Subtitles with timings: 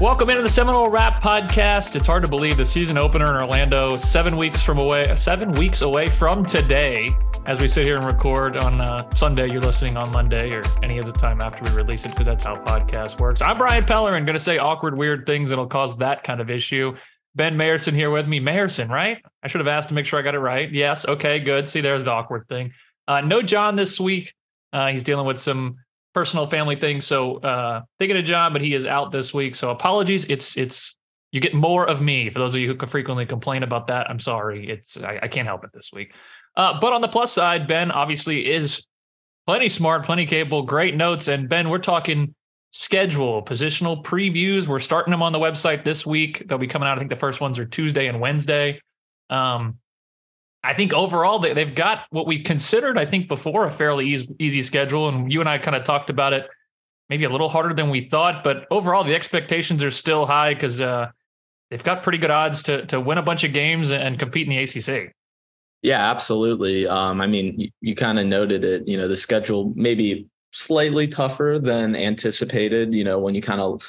[0.00, 1.94] Welcome into the Seminole Wrap Podcast.
[1.94, 5.82] It's hard to believe the season opener in Orlando, seven weeks from away, seven weeks
[5.82, 7.10] away from today.
[7.44, 10.98] As we sit here and record on uh, Sunday, you're listening on Monday or any
[10.98, 13.42] other time after we release it because that's how podcast works.
[13.42, 16.96] I'm Brian Pellerin, going to say awkward, weird things that'll cause that kind of issue.
[17.34, 18.40] Ben Meyerson here with me.
[18.40, 19.22] Meyerson, right?
[19.42, 20.72] I should have asked to make sure I got it right.
[20.72, 21.06] Yes.
[21.06, 21.40] Okay.
[21.40, 21.68] Good.
[21.68, 22.72] See, there's the awkward thing.
[23.06, 24.32] Uh, no John this week.
[24.72, 25.76] Uh, he's dealing with some
[26.14, 27.00] personal family thing.
[27.00, 29.54] So uh thinking a job, but he is out this week.
[29.54, 30.26] So apologies.
[30.26, 30.96] It's it's
[31.32, 32.30] you get more of me.
[32.30, 34.68] For those of you who frequently complain about that, I'm sorry.
[34.68, 36.12] It's I, I can't help it this week.
[36.56, 38.86] Uh, but on the plus side, Ben obviously is
[39.46, 41.28] plenty smart, plenty capable, great notes.
[41.28, 42.34] And Ben, we're talking
[42.72, 44.68] schedule, positional previews.
[44.68, 46.46] We're starting them on the website this week.
[46.46, 46.96] They'll be coming out.
[46.96, 48.80] I think the first ones are Tuesday and Wednesday.
[49.28, 49.79] Um,
[50.62, 54.34] I think overall they, they've got what we considered, I think, before a fairly easy,
[54.38, 55.08] easy schedule.
[55.08, 56.46] And you and I kind of talked about it
[57.08, 60.80] maybe a little harder than we thought, but overall the expectations are still high because
[60.80, 61.10] uh,
[61.70, 64.50] they've got pretty good odds to to win a bunch of games and compete in
[64.50, 65.12] the ACC.
[65.82, 66.86] Yeah, absolutely.
[66.86, 68.86] Um, I mean, you, you kind of noted it.
[68.86, 72.94] You know, the schedule maybe slightly tougher than anticipated.
[72.94, 73.82] You know, when you kind of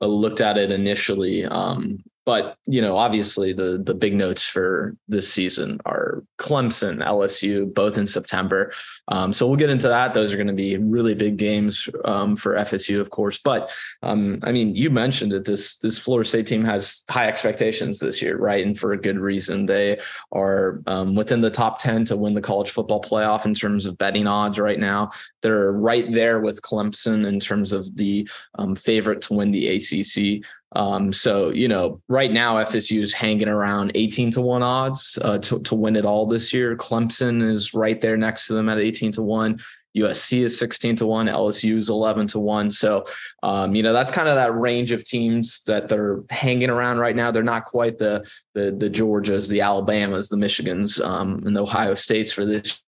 [0.00, 1.44] looked at it initially.
[1.44, 7.72] Um, but you know, obviously the the big notes for this season are Clemson, LSU,
[7.72, 8.72] both in September.
[9.08, 10.12] Um, so we'll get into that.
[10.12, 13.38] Those are going to be really big games um, for FSU, of course.
[13.38, 13.70] But
[14.02, 18.20] um, I mean, you mentioned that this this Florida State team has high expectations this
[18.20, 18.66] year, right?
[18.66, 19.66] And for a good reason.
[19.66, 20.00] They
[20.32, 23.98] are um, within the top ten to win the college football playoff in terms of
[23.98, 25.12] betting odds right now.
[25.42, 30.44] They're right there with Clemson in terms of the um, favorite to win the ACC.
[30.72, 35.38] Um, so you know, right now FSU is hanging around 18 to one odds uh,
[35.38, 36.76] to to win it all this year.
[36.76, 39.58] Clemson is right there next to them at 18 to one.
[39.96, 42.70] USC is 16 to 1, LSU is 11 to 1.
[42.70, 43.06] So,
[43.42, 47.16] um, you know, that's kind of that range of teams that they're hanging around right
[47.16, 47.30] now.
[47.30, 51.94] They're not quite the the the Georgias, the Alabamas, the Michigans, um, and the Ohio
[51.94, 52.82] States for this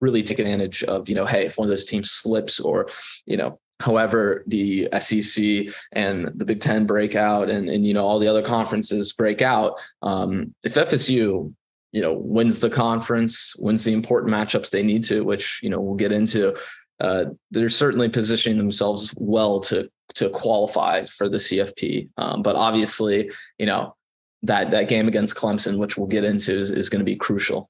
[0.00, 2.88] really take advantage of, you know, hey, if one of those teams slips or,
[3.26, 8.06] you know, However, the SEC and the Big Ten break out, and and you know
[8.06, 9.80] all the other conferences break out.
[10.02, 11.52] Um, if FSU,
[11.92, 15.80] you know, wins the conference, wins the important matchups they need to, which you know
[15.80, 16.56] we'll get into,
[17.00, 22.08] uh, they're certainly positioning themselves well to to qualify for the CFP.
[22.16, 23.96] Um, but obviously, you know
[24.44, 27.68] that that game against Clemson, which we'll get into, is, is going to be crucial.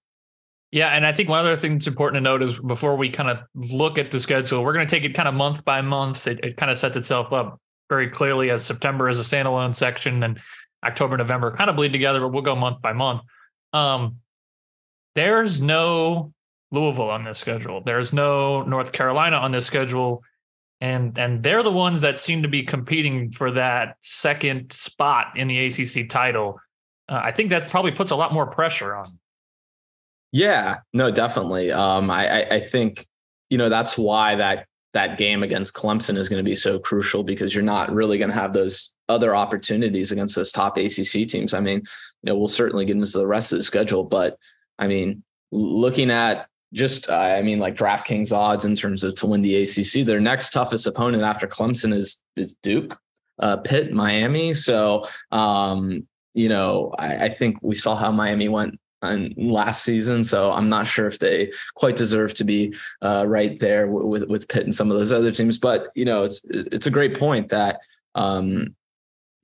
[0.74, 3.30] Yeah, and I think one other thing that's important to note is before we kind
[3.30, 6.26] of look at the schedule, we're going to take it kind of month by month.
[6.26, 10.20] It, it kind of sets itself up very clearly as September is a standalone section,
[10.24, 10.40] and
[10.84, 13.20] October, November kind of bleed together, but we'll go month by month.
[13.72, 14.16] Um,
[15.14, 16.32] there's no
[16.72, 17.80] Louisville on this schedule.
[17.80, 20.24] There's no North Carolina on this schedule,
[20.80, 25.46] and and they're the ones that seem to be competing for that second spot in
[25.46, 26.58] the ACC title.
[27.08, 29.20] Uh, I think that probably puts a lot more pressure on
[30.34, 31.70] yeah, no, definitely.
[31.70, 33.06] Um, I, I, I think
[33.50, 37.22] you know that's why that that game against Clemson is going to be so crucial
[37.22, 41.54] because you're not really going to have those other opportunities against those top ACC teams.
[41.54, 41.84] I mean, you
[42.24, 44.36] know, we'll certainly get into the rest of the schedule, but
[44.76, 45.22] I mean,
[45.52, 50.04] looking at just, I mean, like DraftKings odds in terms of to win the ACC,
[50.04, 52.98] their next toughest opponent after Clemson is is Duke,
[53.38, 54.52] uh, Pitt, Miami.
[54.52, 60.24] So, um, you know, I, I think we saw how Miami went and last season.
[60.24, 64.48] So I'm not sure if they quite deserve to be uh, right there with with
[64.48, 65.58] Pitt and some of those other teams.
[65.58, 67.80] But you know, it's it's a great point that
[68.14, 68.74] um,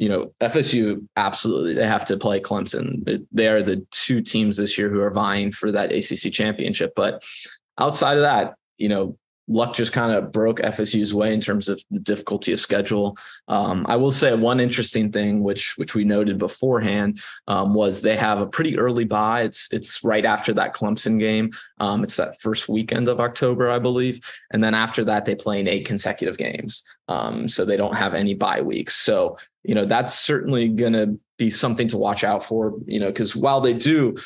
[0.01, 3.27] you know, FSU absolutely they have to play Clemson.
[3.31, 6.95] They are the two teams this year who are vying for that ACC championship.
[6.97, 7.23] But
[7.79, 9.19] outside of that, you know,
[9.51, 13.19] luck just kind of broke FSU's way in terms of the difficulty of schedule.
[13.49, 18.17] Um, I will say one interesting thing, which which we noted beforehand, um, was they
[18.17, 19.43] have a pretty early bye.
[19.43, 21.51] It's it's right after that Clemson game.
[21.79, 24.21] Um, it's that first weekend of October, I believe,
[24.53, 26.85] and then after that they play in eight consecutive games.
[27.09, 28.95] Um, so they don't have any bye weeks.
[28.95, 32.75] So you know that's certainly going to be something to watch out for.
[32.87, 34.17] You know, because while they do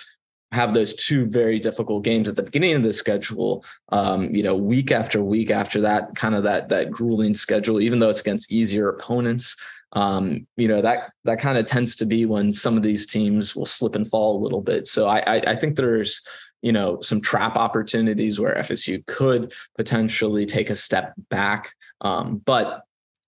[0.55, 4.55] have those two very difficult games at the beginning of the schedule um, you know
[4.55, 8.53] week after week after that kind of that that grueling schedule even though it's against
[8.53, 9.57] easier opponents
[9.93, 13.55] um, you know that that kind of tends to be when some of these teams
[13.55, 16.27] will slip and fall a little bit so i i, I think there's
[16.63, 22.85] you know some trap opportunities where fsu could potentially take a step back um, but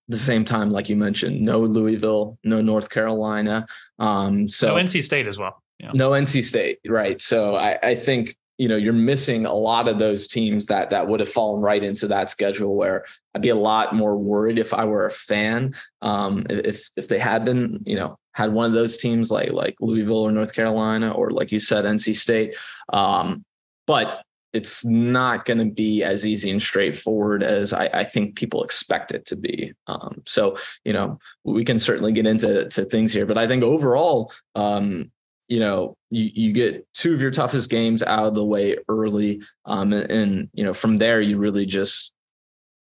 [0.07, 3.65] at the same time, like you mentioned, no Louisville, no North Carolina.
[3.99, 5.61] Um, so no NC State as well.
[5.79, 5.91] Yeah.
[5.93, 7.21] No NC State, right?
[7.21, 11.07] So I, I think you know you're missing a lot of those teams that that
[11.07, 14.73] would have fallen right into that schedule where I'd be a lot more worried if
[14.73, 18.73] I were a fan um, if if they had been you know had one of
[18.73, 22.55] those teams like like Louisville or North Carolina or like you said NC State
[22.91, 23.45] um,
[23.85, 24.23] but
[24.53, 29.13] it's not going to be as easy and straightforward as I, I, think people expect
[29.13, 29.73] it to be.
[29.87, 33.61] Um, so, you know, we can certainly get into to things here, but I think
[33.61, 35.11] overall, um,
[35.47, 39.41] you know, you, you get two of your toughest games out of the way early.
[39.65, 42.13] Um, and, and, you know, from there, you really just,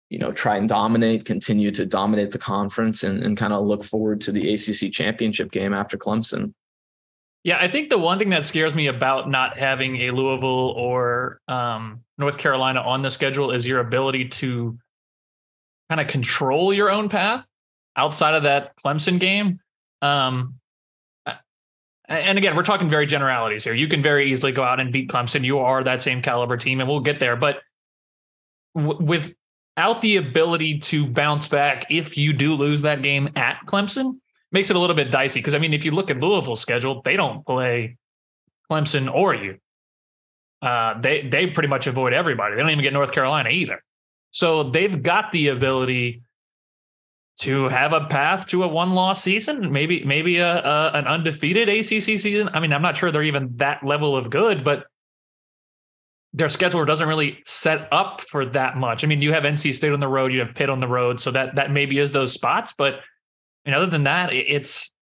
[0.09, 3.83] you know, try and dominate, continue to dominate the conference and, and kind of look
[3.83, 6.53] forward to the ACC championship game after Clemson.
[7.43, 11.39] Yeah, I think the one thing that scares me about not having a Louisville or
[11.47, 14.79] um, North Carolina on the schedule is your ability to
[15.89, 17.47] kind of control your own path
[17.95, 19.59] outside of that Clemson game.
[20.01, 20.55] Um,
[22.07, 23.73] and again, we're talking very generalities here.
[23.73, 25.43] You can very easily go out and beat Clemson.
[25.43, 27.35] You are that same caliber team, and we'll get there.
[27.35, 27.61] But
[28.75, 34.19] w- without the ability to bounce back, if you do lose that game at Clemson,
[34.51, 35.39] makes it a little bit dicey.
[35.39, 37.97] Because I mean, if you look at Louisville's schedule, they don't play
[38.69, 39.57] Clemson or you.
[40.61, 42.55] Uh, they they pretty much avoid everybody.
[42.55, 43.83] They don't even get North Carolina either.
[44.31, 46.23] So they've got the ability
[47.37, 52.19] to have a path to a one-loss season, maybe maybe a, a, an undefeated ACC
[52.19, 52.49] season.
[52.53, 54.85] I mean, I'm not sure they're even that level of good, but
[56.33, 59.03] their schedule doesn't really set up for that much.
[59.03, 61.19] I mean, you have NC State on the road, you have Pitt on the road,
[61.19, 62.73] so that that maybe is those spots.
[62.77, 64.93] But I mean, other than that, it's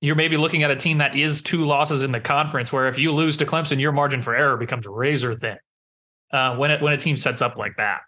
[0.00, 2.72] you're maybe looking at a team that is two losses in the conference.
[2.72, 5.58] Where if you lose to Clemson, your margin for error becomes razor thin
[6.32, 8.00] uh, when it when a team sets up like that.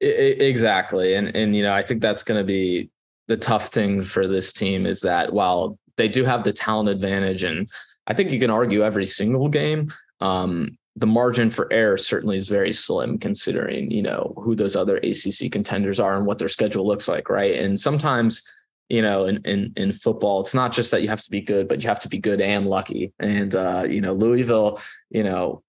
[0.00, 1.14] Exactly.
[1.14, 2.90] And and you know, I think that's going to be
[3.28, 7.44] the tough thing for this team is that while they do have the talent advantage
[7.44, 7.68] and
[8.06, 12.48] I think you can argue every single game, um, the margin for error certainly is
[12.48, 16.86] very slim considering, you know, who those other ACC contenders are and what their schedule
[16.86, 17.54] looks like, right?
[17.54, 18.42] And sometimes
[18.90, 21.68] you know, in, in in football, it's not just that you have to be good,
[21.68, 23.12] but you have to be good and lucky.
[23.20, 24.80] And uh, you know, Louisville,
[25.10, 25.62] you know,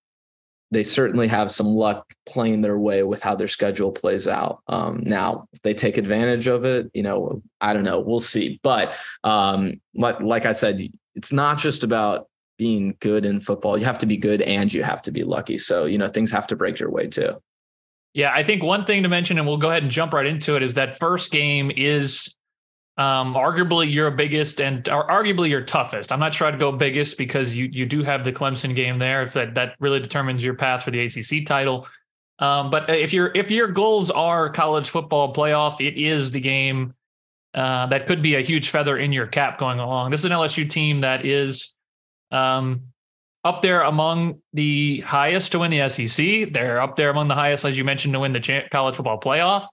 [0.71, 4.61] they certainly have some luck playing their way with how their schedule plays out.
[4.67, 8.59] Um, now, if they take advantage of it, you know, I don't know, we'll see.
[8.63, 10.81] But um, like, like I said,
[11.13, 12.27] it's not just about
[12.57, 13.77] being good in football.
[13.77, 15.57] You have to be good and you have to be lucky.
[15.57, 17.41] So, you know, things have to break your way too.
[18.13, 20.55] Yeah, I think one thing to mention, and we'll go ahead and jump right into
[20.55, 22.35] it, is that first game is
[22.97, 26.11] um, arguably your biggest and arguably your toughest.
[26.11, 29.23] I'm not sure I'd go biggest because you you do have the Clemson game there.
[29.23, 31.87] If that that really determines your path for the ACC title.
[32.39, 36.93] Um, but if your if your goals are college football playoff, it is the game
[37.53, 40.11] uh, that could be a huge feather in your cap going along.
[40.11, 41.75] This is an LSU team that is
[42.31, 42.83] um,
[43.43, 46.51] up there among the highest to win the SEC.
[46.51, 49.67] They're up there among the highest, as you mentioned, to win the college football playoff.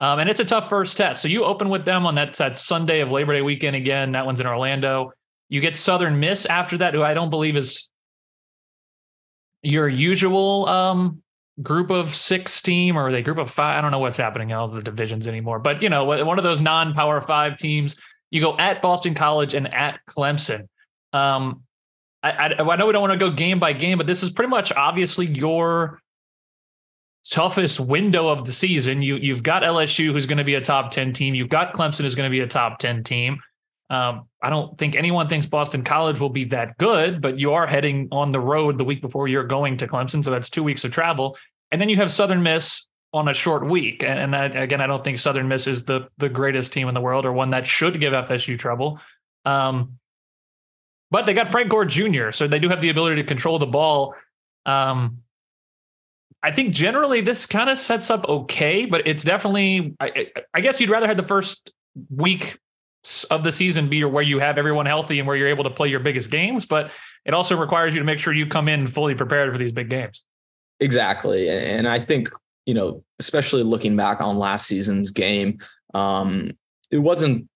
[0.00, 1.20] Um, and it's a tough first test.
[1.20, 4.12] So you open with them on that, that Sunday of Labor Day weekend again.
[4.12, 5.12] That one's in Orlando.
[5.50, 7.90] You get Southern Miss after that, who I don't believe is
[9.62, 11.22] your usual um,
[11.62, 13.76] group of six team or they group of five.
[13.76, 15.58] I don't know what's happening in all the divisions anymore.
[15.58, 17.96] But, you know, one of those non power five teams.
[18.30, 20.68] You go at Boston College and at Clemson.
[21.12, 21.64] Um,
[22.22, 24.30] I, I, I know we don't want to go game by game, but this is
[24.30, 26.00] pretty much obviously your
[27.28, 29.02] toughest window of the season.
[29.02, 31.34] You you've got LSU who's going to be a top 10 team.
[31.34, 33.40] You've got Clemson who's going to be a top 10 team.
[33.88, 37.66] Um, I don't think anyone thinks Boston College will be that good, but you are
[37.66, 40.84] heading on the road the week before you're going to Clemson, so that's two weeks
[40.84, 41.36] of travel.
[41.72, 44.04] And then you have Southern Miss, on a short week.
[44.04, 47.00] And, I, again, I don't think Southern Miss is the the greatest team in the
[47.00, 49.00] world or one that should give FSU trouble.
[49.44, 49.98] Um,
[51.10, 53.66] but they got Frank Gore Jr., so they do have the ability to control the
[53.66, 54.14] ball.
[54.64, 55.22] Um,
[56.42, 59.94] I think generally this kind of sets up okay, but it's definitely.
[60.00, 61.70] I, I, guess you'd rather have the first
[62.08, 62.58] week
[63.30, 65.88] of the season be where you have everyone healthy and where you're able to play
[65.88, 66.92] your biggest games, but
[67.24, 69.90] it also requires you to make sure you come in fully prepared for these big
[69.90, 70.22] games.
[70.80, 72.30] Exactly, and I think
[72.66, 75.58] you know, especially looking back on last season's game,
[75.92, 76.52] um,
[76.90, 77.48] it wasn't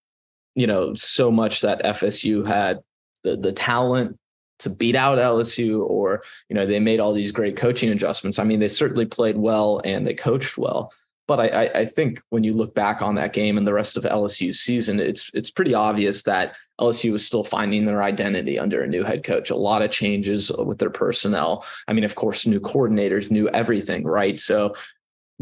[0.55, 2.81] you know so much that FSU had
[3.23, 4.19] the the talent
[4.65, 8.39] to beat out LSU or you know they made all these great coaching adjustments.
[8.39, 10.93] I mean, they certainly played well and they coached well.
[11.27, 14.05] But I, I think when you look back on that game and the rest of
[14.05, 18.87] LSU's season, it's it's pretty obvious that LSU was still finding their identity under a
[18.87, 19.49] new head coach.
[19.49, 21.65] A lot of changes with their personnel.
[21.89, 24.39] I mean, of course, new coordinators, new everything, right?
[24.39, 24.75] So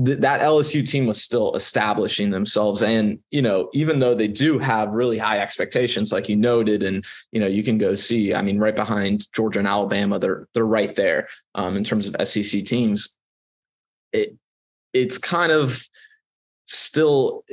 [0.04, 2.82] th- that LSU team was still establishing themselves.
[2.82, 7.04] And, you know, even though they do have really high expectations, like you noted, and,
[7.30, 10.64] you know, you can go see, I mean, right behind Georgia and Alabama, they're, they're
[10.64, 13.18] right there um, in terms of SEC teams.
[14.12, 14.36] It,
[14.92, 15.86] it's kind of
[16.66, 17.44] still,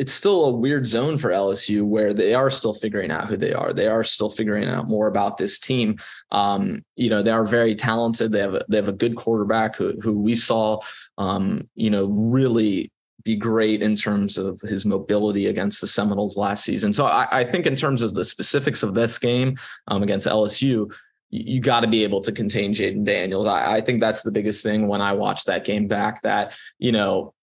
[0.00, 3.52] it's still a weird zone for LSU where they are still figuring out who they
[3.52, 3.74] are.
[3.74, 5.98] They are still figuring out more about this team.
[6.32, 8.32] Um, you know, they are very talented.
[8.32, 10.80] They have a, they have a good quarterback who who we saw,
[11.18, 12.90] um, you know, really
[13.24, 16.94] be great in terms of his mobility against the Seminoles last season.
[16.94, 20.90] So I, I think in terms of the specifics of this game um, against LSU,
[21.28, 23.46] you got to be able to contain Jayden Daniels.
[23.46, 26.22] I, I, think that's the biggest thing when I watch that game back.
[26.22, 27.34] That you know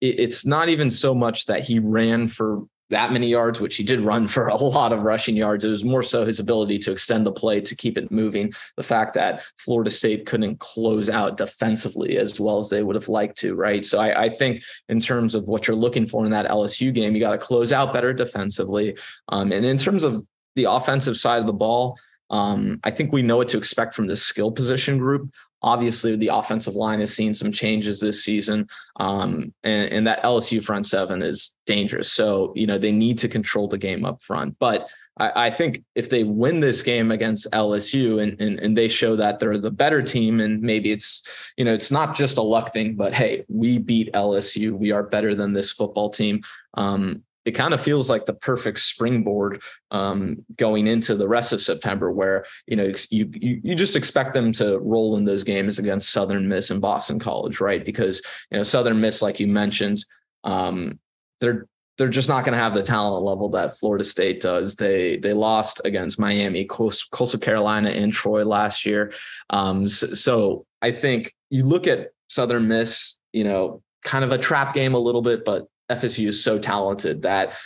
[0.00, 4.00] it's not even so much that he ran for that many yards, which he did
[4.00, 5.64] run for a lot of rushing yards.
[5.64, 8.52] It was more so his ability to extend the play to keep it moving.
[8.76, 13.08] The fact that Florida State couldn't close out defensively as well as they would have
[13.08, 13.84] liked to, right?
[13.84, 17.14] So I, I think in terms of what you're looking for in that LSU game,
[17.14, 18.96] you got to close out better defensively.
[19.28, 20.24] Um, and in terms of
[20.54, 21.98] the offensive side of the ball,
[22.30, 25.30] um, I think we know what to expect from the skill position group.
[25.66, 28.68] Obviously, the offensive line has seen some changes this season,
[29.00, 32.12] um, and, and, that LSU front seven is dangerous.
[32.12, 34.56] So, you know, they need to control the game up front.
[34.60, 39.16] But I, think if they win this game against LSU and, and, and they show
[39.16, 42.72] that they're the better team, and maybe it's, you know, it's not just a luck
[42.72, 44.72] thing, but hey, we beat LSU.
[44.72, 46.42] We are better than this football team.
[46.74, 49.62] Um, it kind of feels like the perfect springboard
[49.92, 54.34] um, going into the rest of September, where you know you, you, you just expect
[54.34, 57.84] them to roll in those games against Southern Miss and Boston College, right?
[57.84, 60.04] Because you know Southern Miss, like you mentioned,
[60.42, 60.98] um,
[61.40, 64.74] they're they're just not going to have the talent level that Florida State does.
[64.74, 69.14] They they lost against Miami, Coast, Coastal Carolina, and Troy last year.
[69.50, 74.38] Um, so, so I think you look at Southern Miss, you know, kind of a
[74.38, 77.56] trap game a little bit, but FSU is so talented that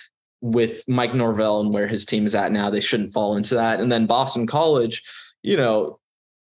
[0.40, 3.80] with Mike Norvell and where his team is at now, they shouldn't fall into that.
[3.80, 5.02] And then Boston College,
[5.42, 5.98] you know,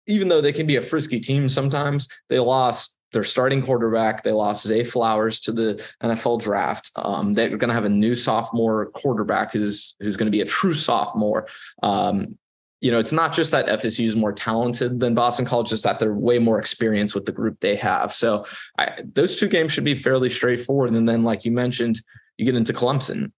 [0.08, 4.24] even though they can be a frisky team sometimes, they lost their starting quarterback.
[4.24, 6.92] They lost Zay Flowers to the NFL draft.
[6.96, 10.46] Um, they're going to have a new sophomore quarterback who's who's going to be a
[10.46, 11.48] true sophomore.
[11.82, 12.38] Um,
[12.86, 15.98] you know, it's not just that FSU is more talented than Boston College, it's that
[15.98, 18.14] they're way more experienced with the group they have.
[18.14, 18.46] So
[18.78, 20.92] I, those two games should be fairly straightforward.
[20.92, 22.00] And then, like you mentioned,
[22.38, 23.32] you get into Clemson.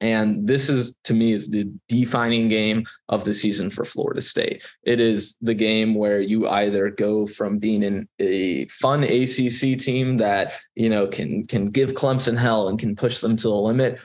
[0.00, 4.64] And this is to me is the defining game of the season for Florida State.
[4.82, 10.16] It is the game where you either go from being in a fun ACC team
[10.18, 14.00] that you know can can give Clemson hell and can push them to the limit,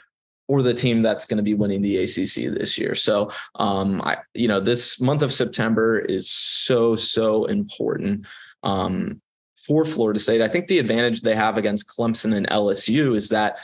[0.51, 2.93] or the team that's going to be winning the ACC this year.
[2.93, 8.27] So, um, I, you know, this month of September is so, so important
[8.61, 9.21] um,
[9.55, 10.41] for Florida State.
[10.41, 13.59] I think the advantage they have against Clemson and LSU is that,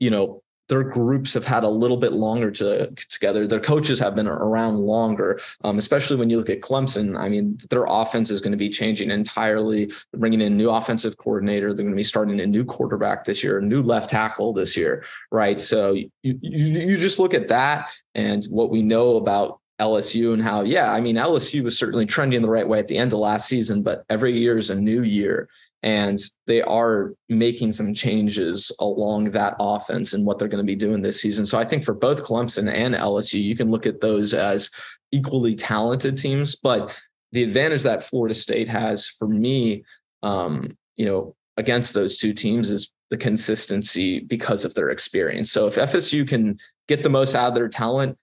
[0.00, 3.46] you know, their groups have had a little bit longer to together.
[3.46, 7.18] Their coaches have been around longer, um, especially when you look at Clemson.
[7.18, 9.86] I mean, their offense is going to be changing entirely.
[9.86, 11.68] They're bringing in a new offensive coordinator.
[11.68, 14.76] They're going to be starting a new quarterback this year, a new left tackle this
[14.76, 15.60] year, right?
[15.60, 20.42] So you you, you just look at that and what we know about LSU and
[20.42, 23.20] how, yeah, I mean, LSU was certainly trending the right way at the end of
[23.20, 25.48] last season, but every year is a new year
[25.82, 30.76] and they are making some changes along that offense and what they're going to be
[30.76, 31.46] doing this season.
[31.46, 34.70] So I think for both Clemson and LSU, you can look at those as
[35.12, 36.56] equally talented teams.
[36.56, 36.98] But
[37.32, 39.84] the advantage that Florida State has for me,
[40.22, 45.50] um, you know, against those two teams is the consistency because of their experience.
[45.50, 46.58] So if FSU can
[46.88, 48.18] get the most out of their talent,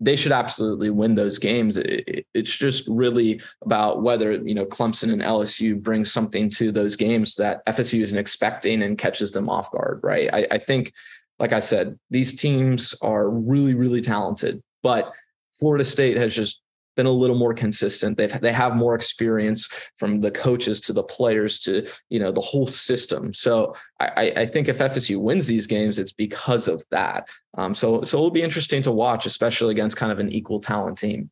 [0.00, 1.76] they should absolutely win those games.
[1.76, 6.96] It, it's just really about whether you know Clemson and LSU bring something to those
[6.96, 10.00] games that FSU isn't expecting and catches them off guard.
[10.02, 10.28] Right.
[10.32, 10.92] I, I think,
[11.38, 15.12] like I said, these teams are really really talented, but
[15.58, 16.60] Florida State has just
[16.94, 18.16] been a little more consistent.
[18.16, 22.40] They've they have more experience from the coaches to the players to you know the
[22.40, 23.32] whole system.
[23.32, 27.28] So I, I think if FSU wins these games, it's because of that.
[27.56, 30.98] Um, so so it'll be interesting to watch, especially against kind of an equal talent
[30.98, 31.30] team.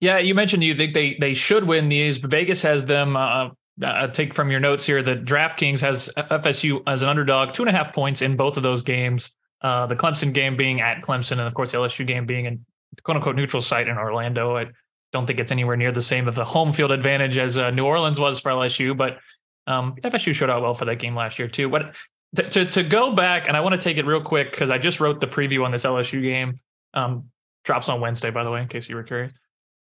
[0.00, 3.16] Yeah, you mentioned you think they they should win these, but Vegas has them.
[3.16, 3.50] Uh,
[3.82, 7.68] uh, take from your notes here that DraftKings has FSU as an underdog, two and
[7.68, 9.32] a half points in both of those games.
[9.62, 12.64] Uh, the Clemson game being at Clemson, and of course the LSU game being in
[13.02, 14.56] quote unquote neutral site in Orlando.
[14.56, 14.66] I
[15.14, 17.84] don't think it's anywhere near the same of the home field advantage as uh, New
[17.84, 19.20] Orleans was for LSU, but
[19.68, 21.68] um, FSU showed out well for that game last year too.
[21.68, 21.94] But
[22.34, 24.78] to, to, to go back, and I want to take it real quick because I
[24.78, 26.58] just wrote the preview on this LSU game.
[26.94, 27.30] Um,
[27.64, 29.32] drops on Wednesday, by the way, in case you were curious.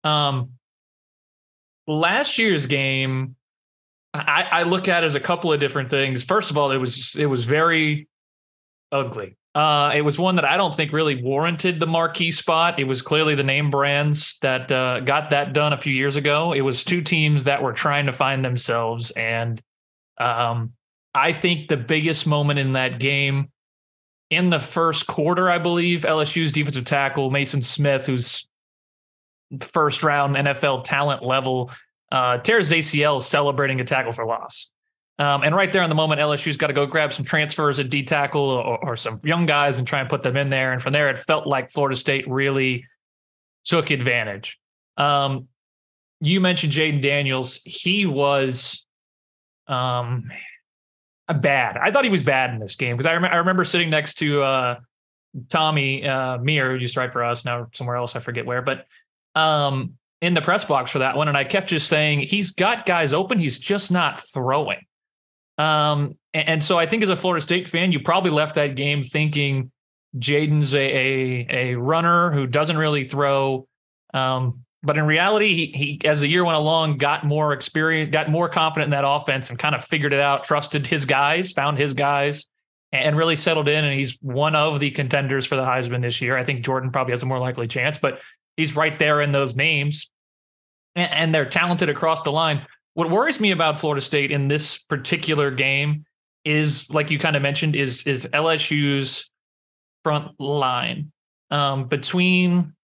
[0.02, 0.50] Um,
[1.86, 3.36] last year's game,
[4.12, 6.24] I, I look at as a couple of different things.
[6.24, 8.08] First of all, it was it was very
[8.90, 9.36] ugly.
[9.54, 12.78] Uh, it was one that I don't think really warranted the marquee spot.
[12.78, 16.52] It was clearly the name brands that uh, got that done a few years ago.
[16.52, 19.10] It was two teams that were trying to find themselves.
[19.10, 19.60] And
[20.18, 20.72] um,
[21.14, 23.50] I think the biggest moment in that game
[24.30, 28.48] in the first quarter, I believe, LSU's defensive tackle, Maason Smith, who's
[29.58, 31.72] first round NFL talent level,
[32.12, 34.70] uh, tears ACL celebrating a tackle for loss.
[35.20, 37.90] Um, and right there in the moment, LSU's got to go grab some transfers at
[37.90, 40.72] D tackle or, or, some young guys and try and put them in there.
[40.72, 42.86] And from there, it felt like Florida State really
[43.66, 44.58] took advantage.
[44.96, 45.48] Um,
[46.22, 47.60] you mentioned Jayden Daniels.
[47.66, 48.86] He was
[49.66, 50.30] um,
[51.28, 51.76] bad.
[51.76, 54.14] I thought he was bad in this game because I, rem- I remember sitting next
[54.20, 54.80] to uh,
[55.50, 58.16] Tommy uh, who used to write for us now somewhere else.
[58.16, 58.86] I forget where, but
[59.34, 61.28] um, in the press box for that one.
[61.28, 63.38] And I kept just saying, he's got guys open.
[63.38, 64.78] He's just not throwing.
[65.60, 68.76] Um, and, and, so I think as a Florida State fan, you probably left that
[68.76, 69.70] game thinking
[70.16, 73.66] Jayden's a, a, a runner who doesn't really throw.
[74.14, 78.30] Um, but in reality, he, he, as the year went along, got more experience, got
[78.30, 81.76] more confident in that offense and kind of figured it out, trusted his guys, found
[81.76, 82.46] his guys,
[82.90, 83.84] and really settled in.
[83.84, 86.38] And he's one of the contenders for the Heisman this year.
[86.38, 88.20] I think Jordan probably has a more likely chance, but
[88.56, 90.08] he's right there in those names.
[90.96, 92.66] And, and they're talented across the line.
[92.94, 96.04] What worries me about Florida State in this particular game
[96.44, 99.30] is, like you kind of mentioned, is is LSU's
[100.02, 101.12] front line.
[101.50, 102.74] Um, between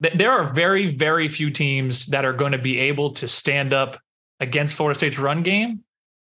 [0.00, 3.98] there are very very few teams that are going to be able to stand up
[4.40, 5.82] against Florida State's run game.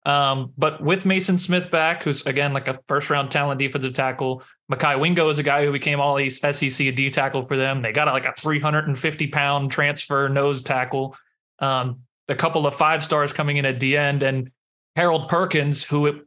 [0.07, 4.43] Um, but with Maason Smith back, who's again like a first round talent defensive tackle,
[4.73, 7.83] Mekhi Wingo is a guy who became all east SEC D tackle for them.
[7.83, 11.17] They got a, like a 350 pound transfer nose tackle.
[11.59, 14.51] Um, a couple of five stars coming in at the end, and
[14.97, 16.23] Harold Perkins, who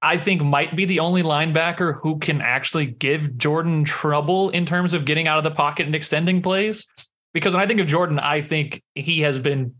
[0.00, 4.94] I think might be the only linebacker who can actually give Jordan trouble in terms
[4.94, 6.86] of getting out of the pocket and extending plays.
[7.34, 9.74] Because when I think of Jordan, I think he has been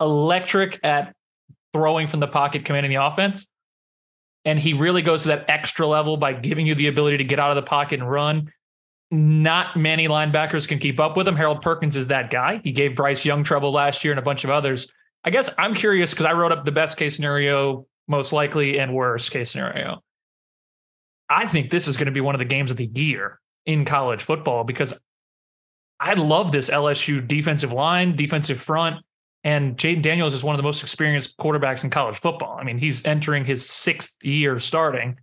[0.00, 1.14] electric at
[1.72, 3.48] throwing from the pocket, commanding the offense.
[4.44, 7.38] And he really goes to that extra level by giving you the ability to get
[7.38, 8.52] out of the pocket and run.
[9.10, 11.36] Not many linebackers can keep up with him.
[11.36, 12.60] Harold Perkins is that guy.
[12.64, 14.90] He gave Bryce Young trouble last year and a bunch of others.
[15.24, 18.94] I guess I'm curious because I wrote up the best case scenario, most likely, and
[18.94, 20.02] worst case scenario.
[21.28, 23.84] I think this is going to be one of the games of the year in
[23.84, 25.00] college football because
[25.98, 29.04] I love this LSU defensive line, defensive front,
[29.42, 32.56] and Jayden Daniels is one of the most experienced quarterbacks in college football.
[32.58, 35.18] I mean, he's entering his sixth year starting.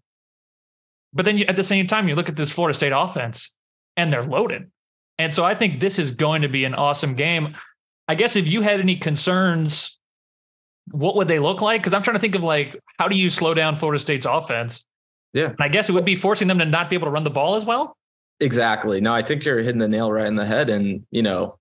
[1.14, 3.54] But then you, at the same time, you look at this Florida State offense
[3.98, 4.72] and they're loaded.
[5.18, 7.56] And so I think this is going to be an awesome game.
[8.08, 10.00] I guess if you had any concerns,
[10.90, 11.82] what would they look like?
[11.82, 14.86] Because I'm trying to think of like, how do you slow down Florida State's offense?
[15.34, 15.50] Yeah.
[15.50, 17.30] And I guess it would be forcing them to not be able to run the
[17.30, 17.96] ball as well.
[18.40, 19.00] Exactly.
[19.00, 20.70] No, I think you're hitting the nail right in the head.
[20.70, 21.60] And, you know,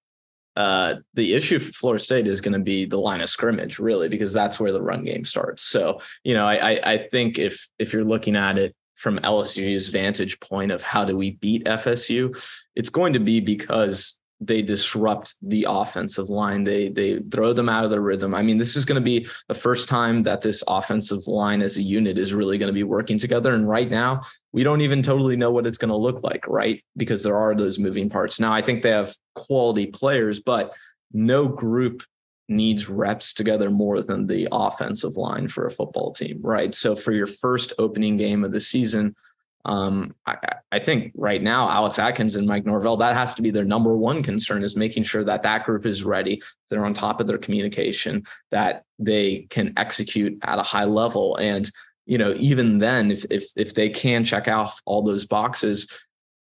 [0.56, 4.08] uh, the issue for Florida State is going to be the line of scrimmage, really,
[4.08, 5.62] because that's where the run game starts.
[5.62, 10.38] So, you know, I, I think if if you're looking at it from LSU's vantage
[10.40, 12.36] point of how do we beat FSU,
[12.76, 16.64] it's going to be because they disrupt the offensive line.
[16.64, 18.34] They they throw them out of their rhythm.
[18.34, 21.78] I mean, this is going to be the first time that this offensive line as
[21.78, 23.54] a unit is really going to be working together.
[23.54, 24.20] And right now,
[24.52, 26.82] we don't even totally know what it's going to look like, right?
[26.96, 28.40] Because there are those moving parts.
[28.40, 30.72] Now, I think they have quality players, but
[31.12, 32.02] no group
[32.50, 36.74] needs reps together more than the offensive line for a football team, right?
[36.74, 39.14] So for your first opening game of the season,
[39.64, 40.36] um, I,
[40.72, 43.94] I, think right now, Alex Atkins and Mike Norvell, that has to be their number
[43.94, 46.42] one concern is making sure that that group is ready.
[46.68, 51.36] They're on top of their communication, that they can execute at a high level.
[51.36, 51.70] And,
[52.06, 55.88] you know, even then, if, if, if they can check off all those boxes,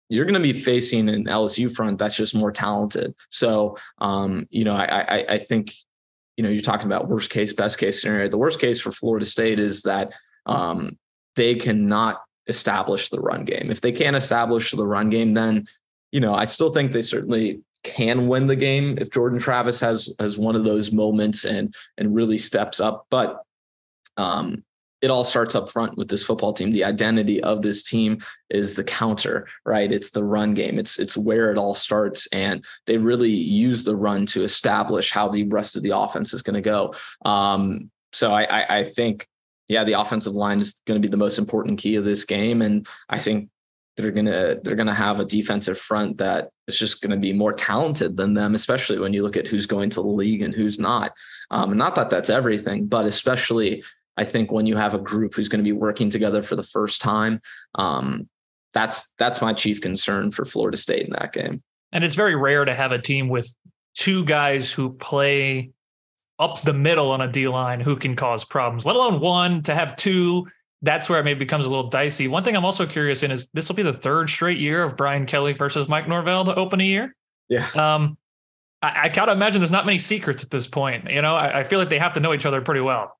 [0.07, 3.15] you're going to be facing an LSU front that's just more talented.
[3.29, 5.73] So, um, you know, I, I, I think,
[6.39, 8.29] you know, you're talking about worst case, best case scenario.
[8.29, 10.13] The worst case for Florida State is that
[10.45, 10.97] um,
[11.35, 13.69] they cannot establish the run game.
[13.69, 15.67] If they can't establish the run game, then
[16.13, 20.15] you know I still think they certainly can win the game if Jordan Travis has
[20.17, 23.05] has one of those moments and and really steps up.
[23.09, 23.43] But
[24.15, 24.63] um,
[25.01, 26.71] it all starts up front with this football team.
[26.71, 29.91] The identity of this team is the counter, right?
[29.91, 30.77] It's the run game.
[30.77, 35.29] It's it's where it all starts, and they really use the run to establish how
[35.29, 36.93] the rest of the offense is going to go.
[37.23, 39.27] Um, so I, I, I think
[39.67, 42.61] yeah, the offensive line is going to be the most important key of this game,
[42.61, 43.49] and I think
[43.95, 47.53] they're gonna they're gonna have a defensive front that is just going to be more
[47.53, 50.79] talented than them, especially when you look at who's going to the league and who's
[50.79, 51.13] not.
[51.51, 53.83] Um, not that that's everything, but especially
[54.19, 56.63] I think when you have a group who's going to be working together for the
[56.63, 57.41] first time,
[57.75, 58.27] um,
[58.73, 61.63] that's that's my chief concern for Florida State in that game.
[61.93, 63.55] And it's very rare to have a team with
[63.95, 65.71] two guys who play
[66.37, 69.73] up the middle on a D line who can cause problems, let alone one to
[69.73, 70.47] have two.
[70.81, 72.27] That's where it maybe becomes a little dicey.
[72.27, 74.97] One thing I'm also curious in is this will be the third straight year of
[74.97, 77.15] Brian Kelly versus Mike Norvell to open a year.
[77.47, 77.69] Yeah.
[77.73, 78.17] Um,
[78.81, 81.09] I, I gotta imagine there's not many secrets at this point.
[81.09, 83.18] You know, I, I, feel like they have to know each other pretty well.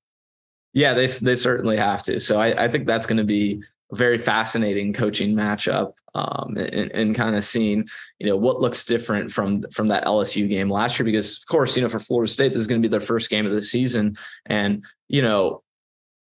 [0.72, 2.20] Yeah, they they certainly have to.
[2.20, 6.92] So I, I think that's going to be a very fascinating coaching matchup um, and,
[6.92, 10.98] and kind of seeing you know what looks different from from that LSU game last
[10.98, 13.00] year because of course you know for Florida State this is going to be their
[13.00, 15.62] first game of the season and you know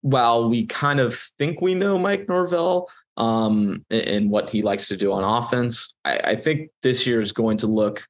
[0.01, 4.87] while we kind of think we know Mike Norvell um, and, and what he likes
[4.89, 8.07] to do on offense I, I think this year is going to look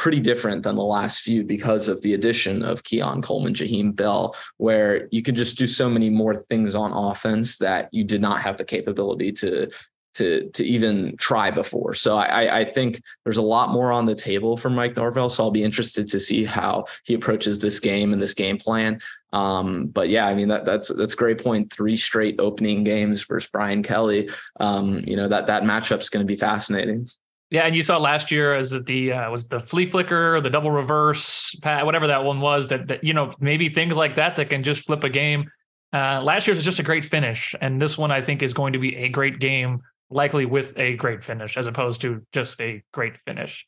[0.00, 4.34] pretty different than the last few because of the addition of Keon Coleman, Jaheim Bell,
[4.56, 8.40] where you can just do so many more things on offense that you did not
[8.40, 9.68] have the capability to
[10.14, 11.92] to to even try before.
[11.92, 15.28] So I, I think there's a lot more on the table for Mike Norvell.
[15.28, 19.00] So I'll be interested to see how he approaches this game and this game plan.
[19.34, 21.70] Um, but yeah, I mean that that's that's great point.
[21.70, 24.30] Three straight opening games versus Brian Kelly.
[24.58, 27.06] Um, you know that that matchup's going to be fascinating.
[27.50, 30.70] Yeah, and you saw last year as the uh, was the flea flicker, the double
[30.70, 32.68] reverse, whatever that one was.
[32.68, 35.50] That, that you know maybe things like that that can just flip a game.
[35.92, 38.74] Uh, last year's was just a great finish, and this one I think is going
[38.74, 42.84] to be a great game, likely with a great finish as opposed to just a
[42.92, 43.66] great finish.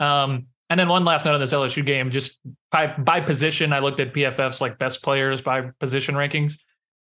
[0.00, 2.40] Um, and then one last note on this LSU game, just
[2.72, 6.54] by by position, I looked at PFF's like best players by position rankings.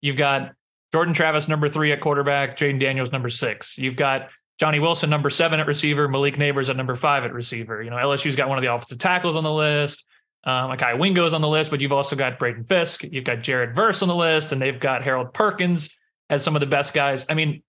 [0.01, 0.53] You've got
[0.91, 3.77] Jordan Travis number three at quarterback, Jayden Daniels number six.
[3.77, 7.81] You've got Johnny Wilson, number seven at receiver, Malik Nabers at number five at receiver.
[7.81, 10.05] You know, LSU's got one of the offensive tackles on the list.
[10.45, 13.75] Um, Mekhi Wingo's on the list, but you've also got Braden Fisk, you've got Jared
[13.75, 15.97] Verse on the list, and they've got Harold Perkins
[16.29, 17.25] as some of the best guys.
[17.27, 17.63] I mean,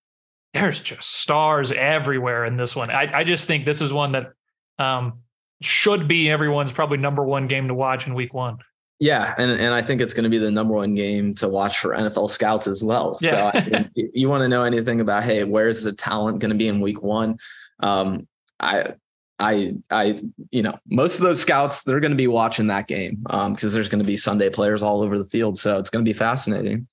[0.52, 2.90] there's just stars everywhere in this one.
[2.90, 4.32] I, I just think this is one that
[4.78, 5.20] um,
[5.62, 8.58] should be everyone's probably number one game to watch in week one.
[8.98, 11.78] Yeah, and and I think it's going to be the number one game to watch
[11.78, 13.18] for NFL scouts as well.
[13.20, 13.52] Yeah.
[13.52, 16.68] So I you want to know anything about hey, where's the talent going to be
[16.68, 17.38] in week one?
[17.80, 18.26] Um,
[18.58, 18.94] I
[19.38, 20.18] I I
[20.50, 23.70] you know most of those scouts they're going to be watching that game because um,
[23.70, 26.14] there's going to be Sunday players all over the field, so it's going to be
[26.14, 26.86] fascinating.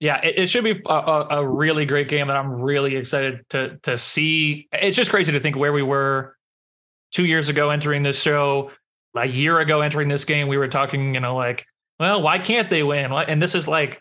[0.00, 0.92] Yeah, it, it should be a,
[1.30, 4.66] a, really great game, and I'm really excited to to see.
[4.72, 6.36] It's just crazy to think where we were
[7.12, 8.72] two years ago entering this show
[9.14, 11.66] a year ago entering this game, we were talking, you know, like,
[11.98, 13.12] well, why can't they win?
[13.12, 14.00] And this is like,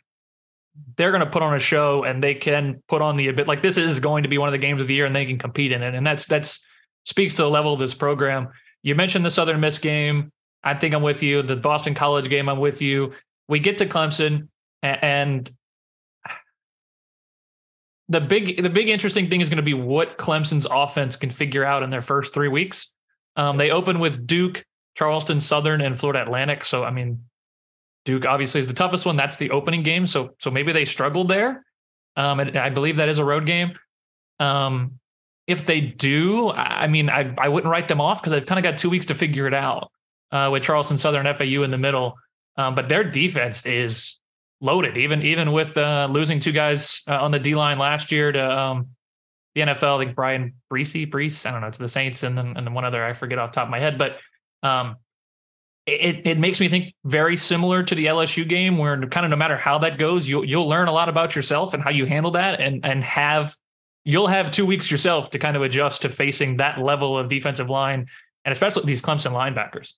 [0.97, 3.61] they're going to put on a show and they can put on the bit like
[3.61, 5.37] this is going to be one of the games of the year and they can
[5.37, 5.93] compete in it.
[5.93, 6.65] And that's, that's
[7.05, 8.49] speaks to the level of this program.
[8.81, 10.31] You mentioned the Southern Miss game.
[10.63, 11.43] I think I'm with you.
[11.43, 13.13] The Boston College game, I'm with you.
[13.47, 14.47] We get to Clemson
[14.81, 15.49] and
[18.09, 21.63] the big the big interesting thing is going to be what Clemson's offense can figure
[21.63, 22.93] out in their first three weeks.
[23.35, 26.65] Um, they open with Duke, Charleston Southern and Florida Atlantic.
[26.65, 27.25] So I mean,
[28.05, 29.15] Duke obviously is the toughest one.
[29.15, 30.05] That's the opening game.
[30.05, 31.65] So so maybe they struggled there.
[32.15, 33.77] Um, and I believe that is a road game.
[34.39, 34.99] Um,
[35.47, 38.63] if they do, I mean, I I wouldn't write them off because I've kind of
[38.63, 39.91] got two weeks to figure it out
[40.31, 42.15] uh, with Charleston Southern FAU in the middle.
[42.55, 44.19] Um, but their defense is
[44.61, 48.31] loaded, even even with uh, losing two guys uh, on the D line last year
[48.31, 48.89] to um,
[49.55, 49.99] the NFL.
[49.99, 53.03] Think Bryan Bresee, Brees, I don't know, to the Saints, and then and one other
[53.03, 54.17] I forget off top of my head, but
[54.63, 54.97] um,
[55.85, 59.35] it, it makes me think very similar to the LSU game, where kind of no
[59.35, 62.31] matter how that goes, you'll you'll learn a lot about yourself and how you handle
[62.31, 63.55] that, and and have
[64.05, 67.69] you'll have two weeks yourself to kind of adjust to facing that level of defensive
[67.69, 68.07] line
[68.45, 69.93] and especially these Clemson linebackers.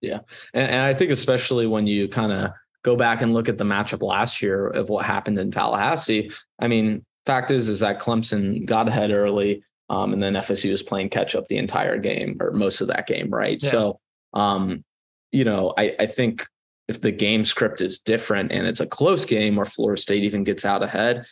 [0.00, 0.20] Yeah.
[0.52, 2.50] And, and I think especially when you kind of
[2.82, 6.30] go back and look at the matchup last year of what happened in Tallahassee.
[6.58, 9.62] I mean, fact is, is that Clemson got ahead early.
[9.90, 13.06] Um, and then FSU was playing catch up the entire game or most of that
[13.06, 13.62] game, right?
[13.62, 13.70] Yeah.
[13.70, 14.00] So,
[14.32, 14.84] um,
[15.30, 16.46] you know, I, I think
[16.88, 20.44] if the game script is different and it's a close game or Florida State even
[20.44, 21.26] gets out ahead,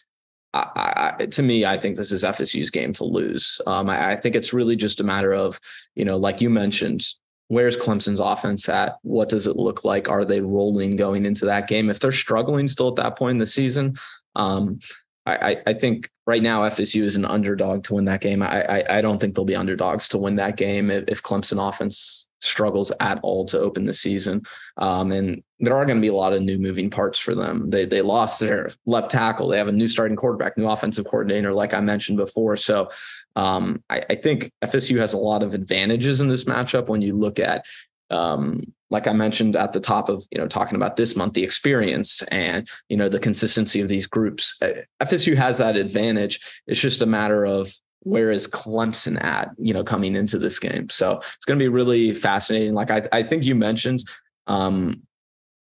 [0.55, 3.61] I, I, to me, I think this is FSU's game to lose.
[3.67, 5.59] Um, I, I, think it's really just a matter of,
[5.95, 7.07] you know, like you mentioned,
[7.49, 8.97] where's Clemson's offense at?
[9.03, 10.09] What does it look like?
[10.09, 11.89] Are they rolling going into that game?
[11.89, 13.97] If they're struggling still at that point in the season,
[14.37, 14.81] um,
[15.25, 18.43] I, I think right now FSU is an underdog to win that game.
[18.43, 21.67] I, I, I don't think they'll be underdogs to win that game if, if Clemson
[21.67, 24.43] offense struggles at all to open the season.
[24.77, 27.71] Um, and there are going to be a lot of new moving parts for them.
[27.71, 29.49] They they lost their left tackle.
[29.49, 32.57] They have a new starting quarterback, new offensive coordinator, like I mentioned before.
[32.57, 32.91] So
[33.37, 37.17] um, I, I, think FSU has a lot of advantages in this matchup when you
[37.17, 37.65] look at
[38.11, 38.61] um,
[38.93, 42.23] like I mentioned at the top of you know talking about this month, the experience
[42.25, 44.57] and you know the consistency of these groups.
[44.63, 46.41] Uh, FSU has that advantage.
[46.67, 47.75] It's just a matter of
[48.05, 50.89] where is Clemson at, you know, coming into this game.
[50.91, 52.75] So it's going to be really fascinating.
[52.75, 54.05] Like I, I think you mentioned,
[54.49, 55.03] um,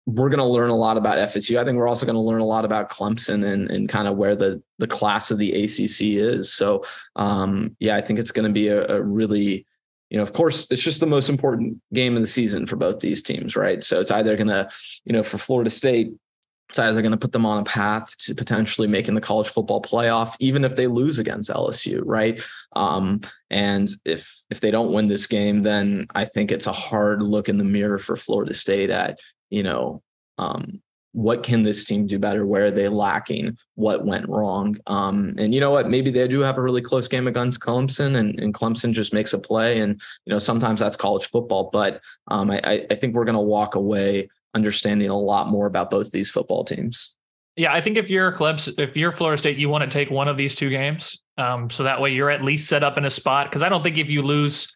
[0.07, 1.59] we're going to learn a lot about FSU.
[1.59, 4.17] I think we're also going to learn a lot about Clemson and, and kind of
[4.17, 6.51] where the the class of the ACC is.
[6.51, 6.83] So
[7.15, 9.65] um, yeah, I think it's going to be a, a really
[10.15, 13.01] you know, of course, it's just the most important game of the season for both
[13.01, 13.83] these teams, right?
[13.83, 14.69] So it's either going to,
[15.03, 16.13] you know, for Florida State,
[16.69, 19.81] it's either going to put them on a path to potentially making the college football
[19.81, 22.41] playoff, even if they lose against LSU, right?
[22.77, 27.21] Um, and if if they don't win this game, then I think it's a hard
[27.21, 30.01] look in the mirror for Florida State at, you know,
[30.37, 30.81] um,
[31.15, 32.45] what can this team do better?
[32.45, 33.57] Where are they lacking?
[33.75, 34.75] What went wrong?
[34.85, 35.89] Um, and you know what?
[35.89, 39.31] Maybe they do have a really close game against Clemson, and, and Clemson just makes
[39.31, 39.79] a play.
[39.79, 41.69] And you know, sometimes that's college football.
[41.71, 45.89] But um, I, I think we're going to walk away understanding a lot more about
[45.89, 47.15] both these football teams.
[47.55, 50.27] Yeah, I think if you're Clemson, if you're Florida State, you want to take one
[50.27, 53.09] of these two games, um, so that way you're at least set up in a
[53.09, 53.49] spot.
[53.49, 54.75] Because I don't think if you lose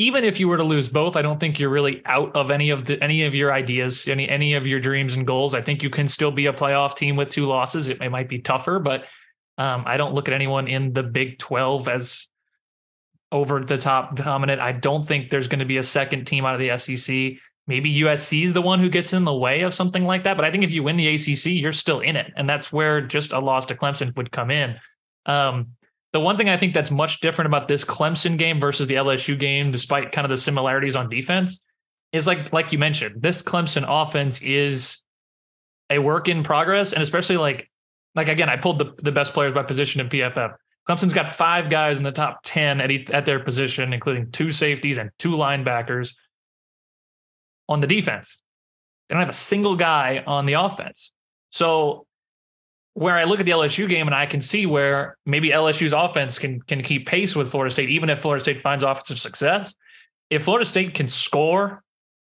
[0.00, 2.70] even if you were to lose both, I don't think you're really out of any
[2.70, 5.52] of the any of your ideas, any any of your dreams and goals.
[5.52, 7.88] I think you can still be a playoff team with two losses.
[7.88, 9.04] It, it might be tougher, but
[9.58, 12.28] um, I don't look at anyone in the Big Twelve as
[13.30, 14.62] over the top dominant.
[14.62, 17.38] I don't think there's going to be a second team out of the SEC.
[17.66, 20.34] Maybe USC is the one who gets in the way of something like that.
[20.38, 23.02] But I think if you win the ACC, you're still in it, and that's where
[23.02, 24.76] just a loss to Clemson would come in.
[25.26, 25.72] Um,
[26.12, 29.38] the one thing I think that's much different about this Clemson game versus the LSU
[29.38, 31.62] game, despite kind of the similarities on defense,
[32.12, 35.04] is like like you mentioned, this Clemson offense is
[35.88, 37.70] a work in progress, and especially like
[38.14, 40.54] like again, I pulled the, the best players by position in PFF.
[40.88, 44.50] Clemson's got five guys in the top ten at each, at their position, including two
[44.50, 46.16] safeties and two linebackers
[47.68, 48.42] on the defense.
[49.08, 51.12] They don't have a single guy on the offense.
[51.52, 52.06] So
[53.00, 56.38] where I look at the LSU game and I can see where maybe LSU's offense
[56.38, 59.74] can can keep pace with Florida State, even if Florida State finds offensive success.
[60.28, 61.82] If Florida State can score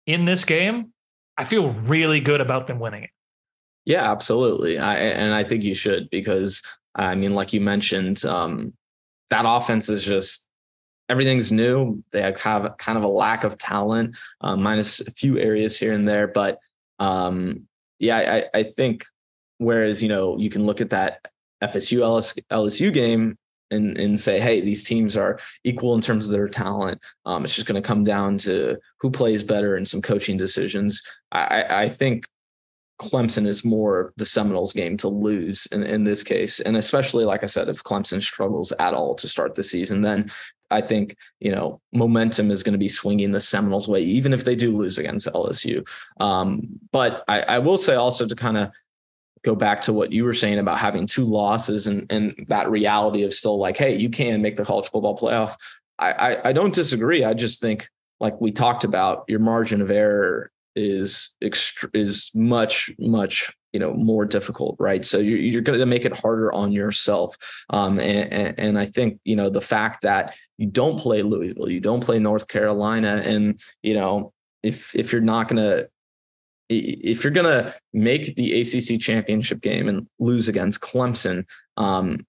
[0.06, 0.94] in this game,
[1.36, 3.10] I feel really good about them winning it.
[3.86, 4.78] Yeah, absolutely.
[4.78, 6.62] I, and I think you should because
[6.94, 8.74] I mean, like you mentioned, um,
[9.32, 10.48] that offense is just
[11.10, 12.04] everything's new.
[12.12, 12.36] They have
[12.78, 16.28] kind of a lack of talent, uh, minus a few areas here and there.
[16.28, 16.60] But
[17.00, 19.08] um, yeah, I, I think
[19.62, 21.28] Whereas, you know, you can look at that
[21.64, 22.00] FSU
[22.52, 23.38] LSU game
[23.70, 27.00] and, and say, hey, these teams are equal in terms of their talent.
[27.28, 31.04] Um, it's just going to come down to who plays better and some coaching decisions.
[31.32, 32.26] I, I think
[33.00, 36.60] Clemson is more the Seminoles game to lose in, in this case.
[36.60, 40.32] And especially, like I said, if Clemson struggles at all to start the season, then
[40.72, 44.44] I think, you know, momentum is going to be swinging the Seminoles way, even if
[44.44, 45.88] they do lose against LSU.
[46.20, 48.72] Um, but I, I will say also to kind of
[49.44, 53.24] go back to what you were saying about having two losses and, and that reality
[53.24, 55.56] of still like, hey, you can make the college football playoff.
[55.98, 57.24] I, I, I don't disagree.
[57.24, 57.88] I just think,
[58.20, 63.94] like we talked about, your margin of error is ext- is much much you know
[63.94, 67.36] more difficult right so you're, you're going to make it harder on yourself
[67.72, 71.70] um, and, and, and i think you know the fact that you don't play louisville
[71.70, 74.32] you don't play north carolina and you know
[74.64, 75.90] if if you're not going to
[76.72, 81.46] if you're going to make the ACC championship game and lose against Clemson,
[81.78, 82.26] um,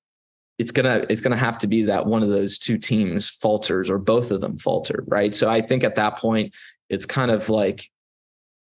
[0.59, 3.98] it's gonna it's gonna have to be that one of those two teams falters or
[3.98, 5.35] both of them falter, right?
[5.35, 6.55] So I think at that point,
[6.88, 7.90] it's kind of like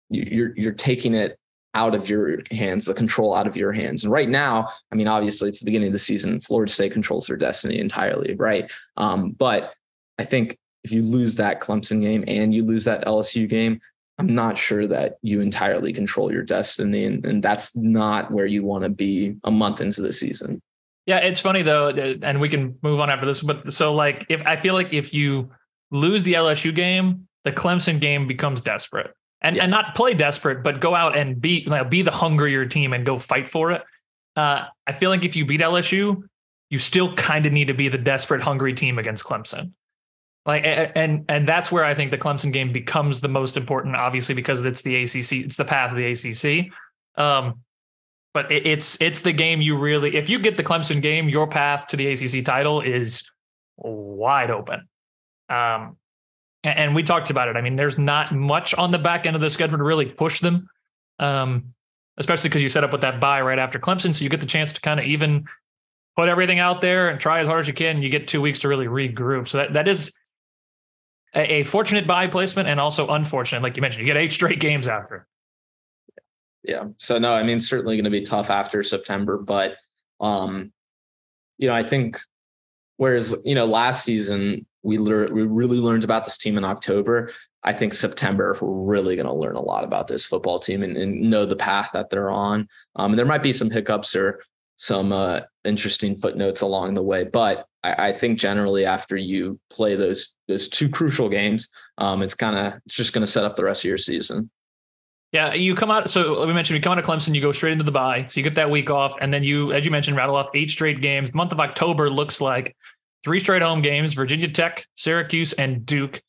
[0.09, 1.37] you're you're taking it
[1.75, 4.03] out of your hands, the control out of your hands.
[4.03, 6.39] And right now, I mean, obviously it's the beginning of the season.
[6.39, 8.71] Florida State controls their destiny entirely, right?
[8.95, 9.73] Um, but
[10.17, 13.81] I think if you lose that Clemson game and you lose that LSU game,
[14.19, 17.05] I'm not sure that you entirely control your destiny.
[17.05, 20.61] And, and that's not where you want to be a month into the season.
[21.05, 23.41] Yeah, it's funny though, and we can move on after this.
[23.41, 25.51] But so, like, if I feel like if you
[25.91, 29.63] lose the LSU game, the Clemson game becomes desperate, and yes.
[29.63, 33.05] and not play desperate, but go out and be like, be the hungrier team and
[33.05, 33.83] go fight for it.
[34.37, 36.23] Uh, I feel like if you beat LSU,
[36.69, 39.73] you still kind of need to be the desperate, hungry team against Clemson.
[40.45, 44.35] Like and and that's where I think the Clemson game becomes the most important, obviously
[44.35, 46.73] because it's the ACC, it's the path of the ACC.
[47.15, 47.61] Um,
[48.33, 51.47] but it, it's it's the game you really, if you get the Clemson game, your
[51.47, 53.29] path to the ACC title is
[53.77, 54.89] wide open.
[55.47, 55.95] Um,
[56.63, 57.55] and, and we talked about it.
[57.55, 60.41] I mean, there's not much on the back end of the schedule to really push
[60.41, 60.67] them,
[61.19, 61.73] um,
[62.17, 64.45] especially because you set up with that bye right after Clemson, so you get the
[64.45, 65.45] chance to kind of even
[66.17, 68.01] put everything out there and try as hard as you can.
[68.01, 69.47] You get two weeks to really regroup.
[69.47, 70.13] So that that is
[71.33, 73.63] a, a fortunate bye placement and also unfortunate.
[73.63, 75.27] Like you mentioned, you get eight straight games after.
[76.63, 76.85] Yeah.
[76.97, 79.77] So no, I mean, certainly going to be tough after September, but
[80.19, 80.71] um,
[81.57, 82.19] you know, I think
[82.97, 87.31] whereas you know last season we learned we really learned about this team in October.
[87.63, 90.97] I think September we're really going to learn a lot about this football team and,
[90.97, 92.67] and know the path that they're on.
[92.95, 94.41] Um, and there might be some hiccups or
[94.75, 97.23] some uh, interesting footnotes along the way.
[97.23, 102.35] But I, I, think generally after you play those those two crucial games, um, it's
[102.35, 104.49] kind of it's just going to set up the rest of your season.
[105.31, 106.09] Yeah, you come out.
[106.09, 108.27] So we mentioned you come out of Clemson, you go straight into the bye.
[108.29, 110.69] So you get that week off, and then you, as you mentioned, rattle off eight
[110.69, 111.31] straight games.
[111.31, 112.75] The month of October looks like
[113.23, 116.21] three straight home games: Virginia Tech, Syracuse, and Duke.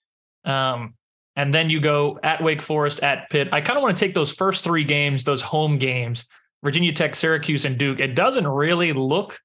[0.44, 0.94] Um,
[1.36, 3.48] and then you go at Wake Forest, at Pitt.
[3.52, 6.26] I kind of want to take those first three games, those home games,
[6.64, 9.38] Virginia Tech, Syracuse, and Duke, it doesn't really look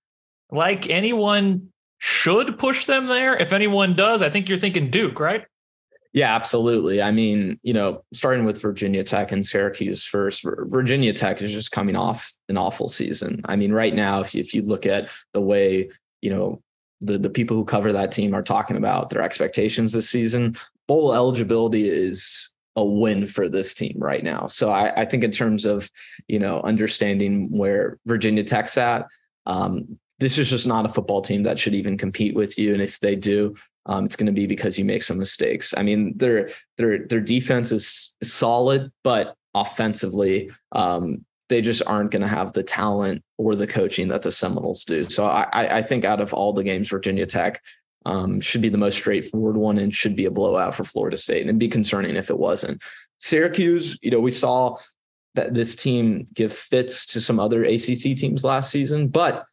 [0.51, 1.68] like anyone
[1.99, 3.35] should push them there.
[3.35, 5.45] If anyone does, I think you're thinking Duke, right?
[6.11, 7.01] Yeah, absolutely.
[7.01, 11.71] I mean, you know, starting with Virginia Tech and Syracuse first, Virginia Tech is just
[11.71, 13.41] coming off an awful season.
[13.45, 16.61] I mean, right now, if you, if you look at the way, you know,
[17.01, 20.55] the, the people who cover that team are talking about their expectations this season,
[20.87, 24.47] bowl eligibility is a win for this team right now.
[24.47, 25.89] So I, I, think in terms of
[26.27, 29.05] you know understanding where Virginia Tech's at,
[29.45, 32.73] um, this is just not a football team that should even compete with you.
[32.73, 33.55] And if they do,
[33.85, 35.73] um, it's going to be because you make some mistakes.
[35.75, 42.21] I mean, their their their defense is solid, but offensively, um, they just aren't going
[42.21, 45.03] to have the talent or the coaching that the Seminoles do.
[45.03, 47.61] So I, I think out of all the games Virginia Tech
[48.05, 51.41] um, should be the most straightforward one and should be a blowout for Florida State
[51.41, 52.81] and it'd be concerning if it wasn't.
[53.17, 54.77] Syracuse, you know, we saw
[55.35, 59.45] that this team give fits to some other ACC teams last season, but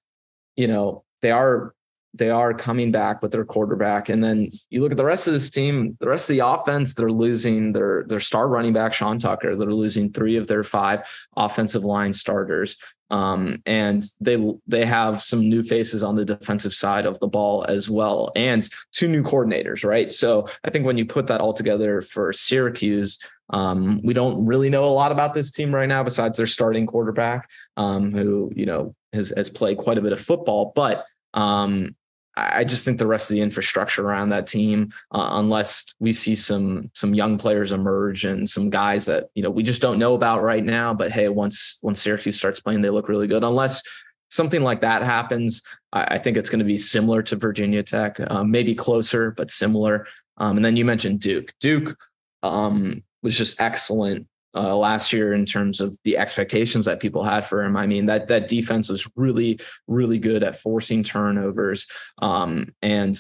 [0.57, 1.75] you know, they are
[2.19, 4.09] they are coming back with their quarterback.
[4.09, 6.95] And then you look at the rest of this team, the rest of the offense,
[6.95, 9.55] they're losing their their star running back, Sean Tucker.
[9.55, 12.79] They're losing three of their five offensive line starters.
[13.11, 17.64] Um, and they they have some new faces on the defensive side of the ball
[17.69, 20.11] as well, and two new coordinators, right?
[20.11, 24.71] So I think when you put that all together for Syracuse, um, we don't really
[24.71, 28.66] know a lot about this team right now, besides their starting quarterback, um, who you
[28.66, 31.94] know has has played quite a bit of football, but um,
[32.37, 36.35] I just think the rest of the infrastructure around that team, uh, unless we see
[36.35, 40.14] some some young players emerge and some guys that you know we just don't know
[40.14, 40.92] about right now.
[40.92, 43.42] But hey, once once Syracuse starts playing, they look really good.
[43.42, 43.83] Unless
[44.31, 48.18] something like that happens, I, I think it's going to be similar to Virginia Tech,
[48.20, 50.07] uh, maybe closer but similar.
[50.37, 51.55] Um, and then you mentioned Duke.
[51.61, 51.96] Duke
[52.42, 54.26] um, was just excellent
[54.57, 57.77] uh, last year in terms of the expectations that people had for him.
[57.77, 61.87] I mean, that that defense was really, really good at forcing turnovers.
[62.19, 63.16] Um, and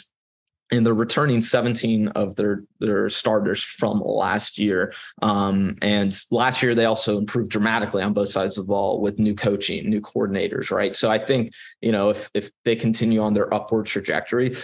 [0.72, 4.92] and they're returning 17 of their their starters from last year.
[5.22, 9.18] Um, and last year they also improved dramatically on both sides of the ball with
[9.18, 10.96] new coaching, new coordinators, right?
[10.96, 14.56] So I think you know if if they continue on their upward trajectory,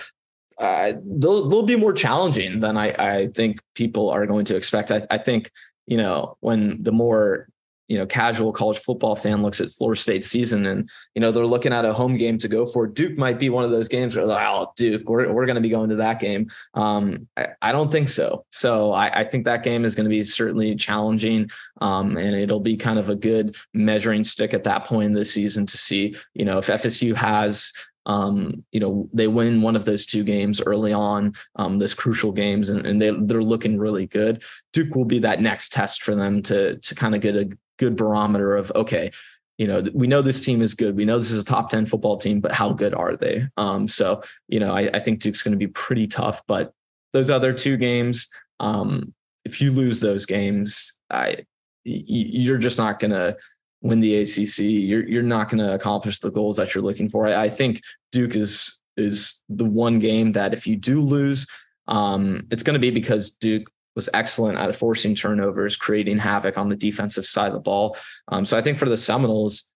[0.59, 4.91] uh, they'll they'll be more challenging than I I think people are going to expect.
[4.91, 5.51] I, I think
[5.87, 7.49] you know, when the more
[7.93, 11.47] you know casual college football fan looks at Florida State season and you know they're
[11.47, 14.17] looking at a home game to go for Duke might be one of those games
[14.17, 16.49] where like, oh Duke we're, we're going to be going to that game.
[16.73, 18.47] Um, I, I, don't think so.
[18.51, 21.51] So I, I, think that game is going to be certainly challenging
[21.83, 25.25] um, and it'll be kind of a good measuring stick at that point in the
[25.27, 27.75] season to see you know if FSU has
[28.07, 32.33] um, you know, they win one of those two games early on, um, those crucial
[32.33, 34.43] games, and, and they they're looking really good.
[34.73, 37.97] Duke will be that next test for them to to kind of get a good
[37.97, 39.11] barometer of okay,
[39.59, 40.97] you know, we know this team is good.
[40.97, 43.47] We know this is a top 10 football team, but how good are they?
[43.57, 46.73] Um, so, you know, I, I think Duke's going to be pretty tough, but
[47.13, 48.29] those other two games,
[48.61, 51.45] um, if you lose those games, I,
[51.85, 53.37] you're just not going to
[53.83, 54.59] win the ACC.
[54.61, 57.27] You're, you're not going to accomplish the goals that you're looking for.
[57.27, 61.47] I, I think Duke is, is the one game that if you do lose,
[61.89, 66.69] um, it's going to be because Duke was excellent at forcing turnovers, creating havoc on
[66.69, 67.97] the defensive side of the ball.
[68.29, 69.71] Um, so I think for the Seminoles,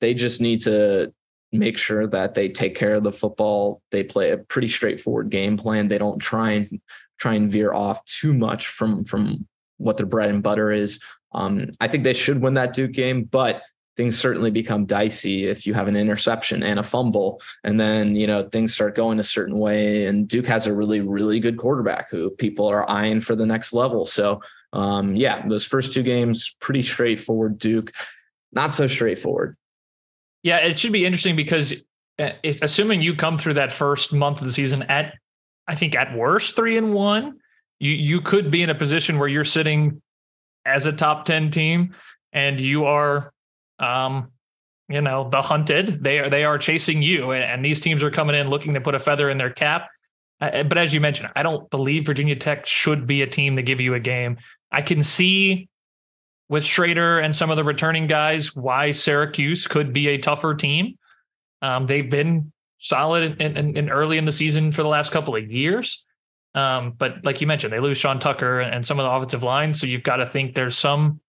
[0.00, 1.12] they just need to
[1.52, 3.80] make sure that they take care of the football.
[3.90, 5.88] They play a pretty straightforward game plan.
[5.88, 6.80] They don't try and
[7.18, 9.46] try and veer off too much from from
[9.78, 11.00] what their bread and butter is.
[11.32, 13.62] Um, I think they should win that Duke game, but
[13.96, 17.40] things certainly become dicey if you have an interception and a fumble.
[17.64, 21.00] And then you know things start going a certain way and duke has a really
[21.00, 24.04] really good quarterback who people are eyeing for the next level.
[24.04, 27.92] So um, yeah those first two games pretty straightforward duke.
[28.52, 29.56] Not so straightforward.
[30.42, 31.82] Yeah it should be interesting because
[32.18, 35.14] uh, assuming you come through that first month of the season at
[35.68, 37.38] i think at worst three and one
[37.78, 40.00] you you could be in a position where you're sitting
[40.64, 41.94] as a top 10 team
[42.32, 43.32] and you are
[43.78, 44.30] um,
[44.88, 46.02] you know, the hunted.
[46.02, 48.94] They are they are chasing you, and these teams are coming in looking to put
[48.94, 49.88] a feather in their cap.
[50.40, 53.62] Uh, but as you mentioned, I don't believe Virginia Tech should be a team to
[53.62, 54.36] give you a game.
[54.70, 55.68] I can see
[56.48, 60.98] with Shrader and some of the returning guys why Syracuse could be a tougher team.
[61.62, 66.04] Um, they've been solid and early in the season for the last couple of years.
[66.56, 69.74] Um, but like you mentioned, they lose Sean Tucker and some of the offensive line,
[69.74, 71.20] so you've got to think there's some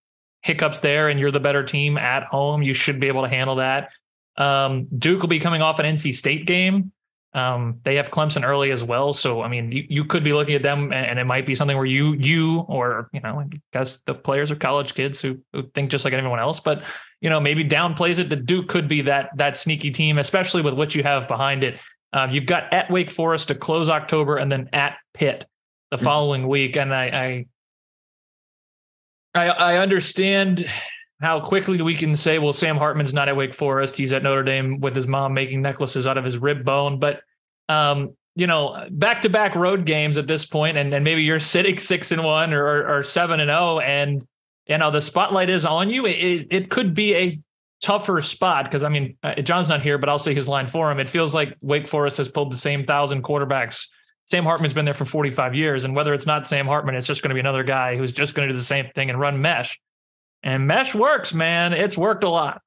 [0.42, 3.56] hiccups there and you're the better team at home, you should be able to handle
[3.56, 3.90] that.
[4.36, 6.92] Um, Duke will be coming off an NC State game.
[7.34, 10.54] Um, they have Clemson early as well, so I mean, you, you could be looking
[10.54, 14.02] at them, and, and, it might be something where you you or you know, because
[14.04, 16.84] the players are college kids who, who think just like anyone else, but
[17.20, 18.30] you know, maybe downplays it.
[18.30, 21.78] The Duke could be that that sneaky team, especially with what you have behind it.
[22.12, 25.44] Um, you've got at Wake Forest to close October, and then at Pitt
[25.90, 26.04] the mm-hmm.
[26.04, 27.46] following week, and I, I
[29.34, 30.68] I, I understand
[31.20, 33.96] how quickly we can say, well, Sam Hartman's not at Wake Forest.
[33.96, 36.98] He's at Notre Dame with his mom making necklaces out of his rib bone.
[36.98, 37.20] But,
[37.68, 41.40] um, you know, back to back road games at this point, and, and maybe you're
[41.40, 44.26] sitting six and one or, or seven and oh, and,
[44.66, 46.06] you know, the spotlight is on you.
[46.06, 47.40] It, it could be a
[47.80, 50.90] tougher spot because, I mean, uh, John's not here, but I'll say his line for
[50.90, 50.98] him.
[50.98, 53.88] It feels like Wake Forest has pulled the same thousand quarterbacks
[54.28, 55.84] Sam Hartman's been there for 45 years.
[55.84, 58.34] And whether it's not Sam Hartman, it's just going to be another guy who's just
[58.34, 59.80] going to do the same thing and run mesh.
[60.42, 61.72] And mesh works, man.
[61.72, 62.60] It's worked a lot.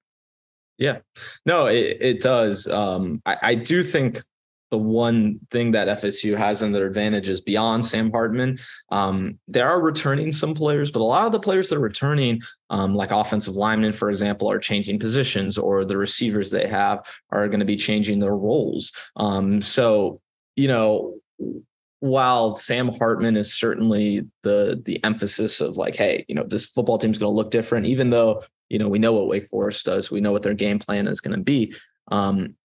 [0.80, 0.99] Yeah.
[1.45, 2.68] No, it, it does.
[2.68, 4.18] Um, I, I do think
[4.72, 8.57] the one thing that FSU has in their advantage is beyond Sam Hartman.
[8.89, 12.41] Um, they are returning some players, but a lot of the players that are returning,
[12.69, 17.49] um, like offensive linemen, for example, are changing positions, or the receivers they have are
[17.49, 18.93] going to be changing their roles.
[19.17, 20.22] Um, so,
[20.55, 21.15] you know,
[21.99, 26.97] while Sam Hartman is certainly the the emphasis of like, hey, you know, this football
[26.97, 30.09] team's going to look different, even though you know we know what Wake Forest does,
[30.09, 31.76] we know what their game plan is going to be.
[32.09, 32.55] Um,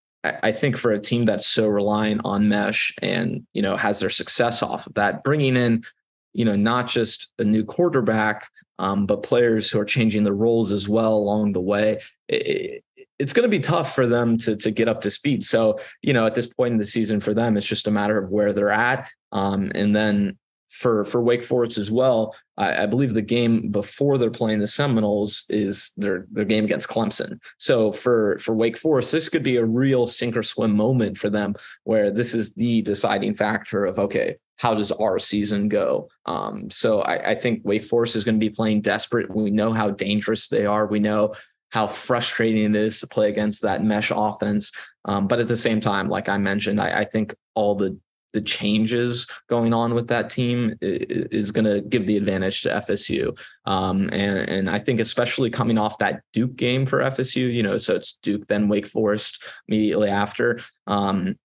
[0.42, 4.10] I, think for a team that's so reliant on mesh and you know has their
[4.10, 5.84] success off of that, bringing in
[6.32, 8.48] you know not just a new quarterback,
[8.78, 12.00] um, but players who are changing their roles as well along the way.
[12.28, 12.82] It,
[13.18, 15.44] it's going to be tough for them to to get up to speed.
[15.44, 18.18] So, you know, at this point in the season for them, it's just a matter
[18.18, 19.08] of where they're at.
[19.32, 20.38] Um, and then
[20.68, 24.68] for for Wake Forest as well, I, I, believe the game before they're playing the
[24.68, 27.38] Seminoles is their their game against Clemson.
[27.58, 31.30] So for for Wake Forest, this could be a real sink or swim moment for
[31.30, 31.54] them,
[31.84, 36.08] where this is the deciding factor of okay, how does our season go?
[36.26, 39.34] Um, so I, I think Wake Forest is going to be playing desperate.
[39.34, 40.86] We know how dangerous they are.
[40.86, 41.34] We know
[41.70, 44.72] how frustrating it is to play against that mesh offense.
[45.04, 47.98] Um, but at the same time, like I mentioned, I, I, think all the
[48.36, 53.36] the changes going on with that team is, going to give the advantage to FSU.
[53.64, 57.78] Um, and, and I think especially coming off that Duke game for FSU, you know,
[57.78, 60.60] so it's Duke then Wake Forest immediately after.
[60.86, 61.38] Um,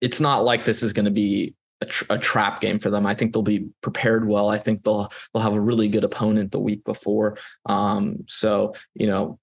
[0.00, 3.06] it's not like this is going to be a, tra- a, trap game for them.
[3.06, 4.48] I think they'll be prepared well.
[4.48, 7.38] I think they'll they'll have a really good opponent the week before.
[7.66, 9.40] Um, so you know,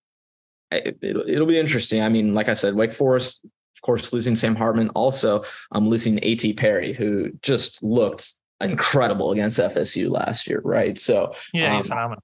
[0.72, 2.02] it, will it'll be interesting.
[2.02, 3.46] I mean, like I said, Wake Forest,
[3.82, 6.54] of course, losing Sam Hartman, also um, losing A.T.
[6.54, 11.00] Perry, who just looked incredible against FSU last year, right?
[11.00, 12.24] So yeah, he's um, phenomenal.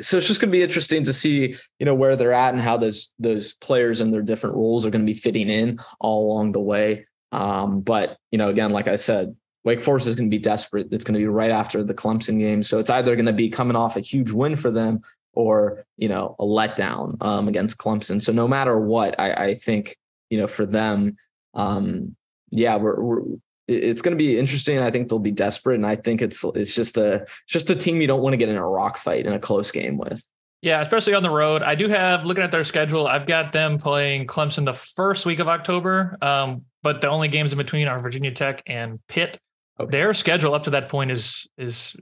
[0.00, 2.62] so it's just going to be interesting to see, you know, where they're at and
[2.62, 6.30] how those those players and their different roles are going to be fitting in all
[6.30, 7.04] along the way.
[7.32, 10.86] Um, but you know, again, like I said, Wake Forest is going to be desperate.
[10.92, 13.48] It's going to be right after the Clemson game, so it's either going to be
[13.48, 15.00] coming off a huge win for them
[15.32, 18.22] or you know a letdown um, against Clemson.
[18.22, 19.96] So no matter what, I, I think
[20.30, 21.16] you know for them,
[21.54, 22.16] um,
[22.50, 23.22] yeah, we're, we're
[23.68, 24.78] it's going to be interesting.
[24.78, 28.00] I think they'll be desperate, and I think it's it's just a just a team
[28.00, 30.24] you don't want to get in a rock fight in a close game with.
[30.62, 31.62] Yeah, especially on the road.
[31.62, 33.06] I do have looking at their schedule.
[33.06, 37.52] I've got them playing Clemson the first week of October, um, but the only games
[37.52, 39.38] in between are Virginia Tech and Pitt.
[39.78, 39.90] Okay.
[39.90, 41.96] Their schedule up to that point is is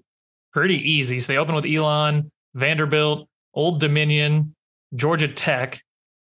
[0.53, 1.21] pretty easy.
[1.21, 4.57] So they open with Elon, Vanderbilt, Old Dominion,
[4.95, 5.83] Georgia Tech.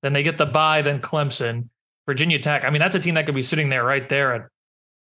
[0.03, 1.69] Then they get the bye, then Clemson,
[2.07, 2.65] Virginia Tech.
[2.65, 4.43] I mean, that's a team that could be sitting there right there at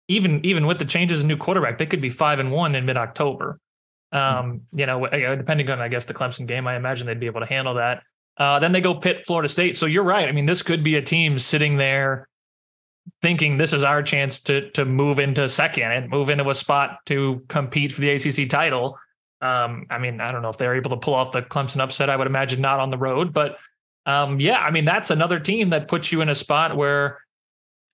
[0.08, 2.86] even even with the changes in new quarterback, they could be five and one in
[2.86, 3.58] mid October.
[4.12, 7.40] Um, you know, depending on I guess the Clemson game, I imagine they'd be able
[7.40, 8.02] to handle that.
[8.36, 9.76] Uh, then they go Pitt, Florida State.
[9.76, 10.28] So you're right.
[10.28, 12.28] I mean, this could be a team sitting there
[13.20, 16.98] thinking this is our chance to to move into second and move into a spot
[17.06, 18.98] to compete for the ACC title.
[19.40, 22.10] Um, I mean, I don't know if they're able to pull off the Clemson upset.
[22.10, 23.56] I would imagine not on the road, but
[24.06, 27.18] um, yeah, I mean, that's another team that puts you in a spot where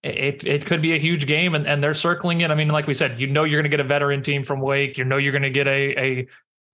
[0.02, 2.50] it it could be a huge game and, and they're circling it.
[2.50, 4.61] I mean, like we said, you know you're going to get a veteran team from
[4.61, 4.96] Wake.
[4.96, 6.28] You know you're going to get a a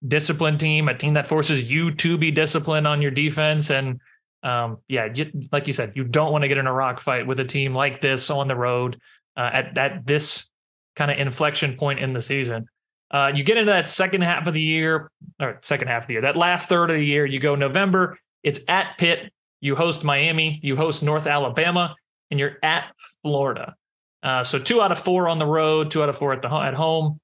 [0.07, 3.70] disciplined team, a team that forces you to be disciplined on your defense.
[3.70, 4.01] And
[4.43, 7.26] um, yeah, you, like you said, you don't want to get in a rock fight
[7.26, 9.01] with a team like this on the road
[9.37, 10.51] uh, at at this
[10.97, 12.66] kind of inflection point in the season.
[13.11, 15.11] Uh, you get into that second half of the year,
[15.41, 18.18] or second half of the year, that last third of the year, you go November,
[18.45, 21.97] it's at Pitt, you host Miami, you host North Alabama,
[22.30, 22.92] and you're at
[23.22, 23.74] Florida.
[24.22, 26.49] Uh, so two out of four on the road, two out of four at the
[26.49, 27.20] at home.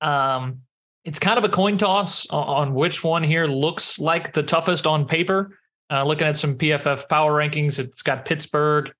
[0.00, 0.62] Um,
[1.04, 4.86] it's kind of a coin toss on, on which one here looks like the toughest
[4.86, 5.58] on paper.
[5.90, 8.90] Uh, looking at some PFF power rankings, it's got Pittsburgh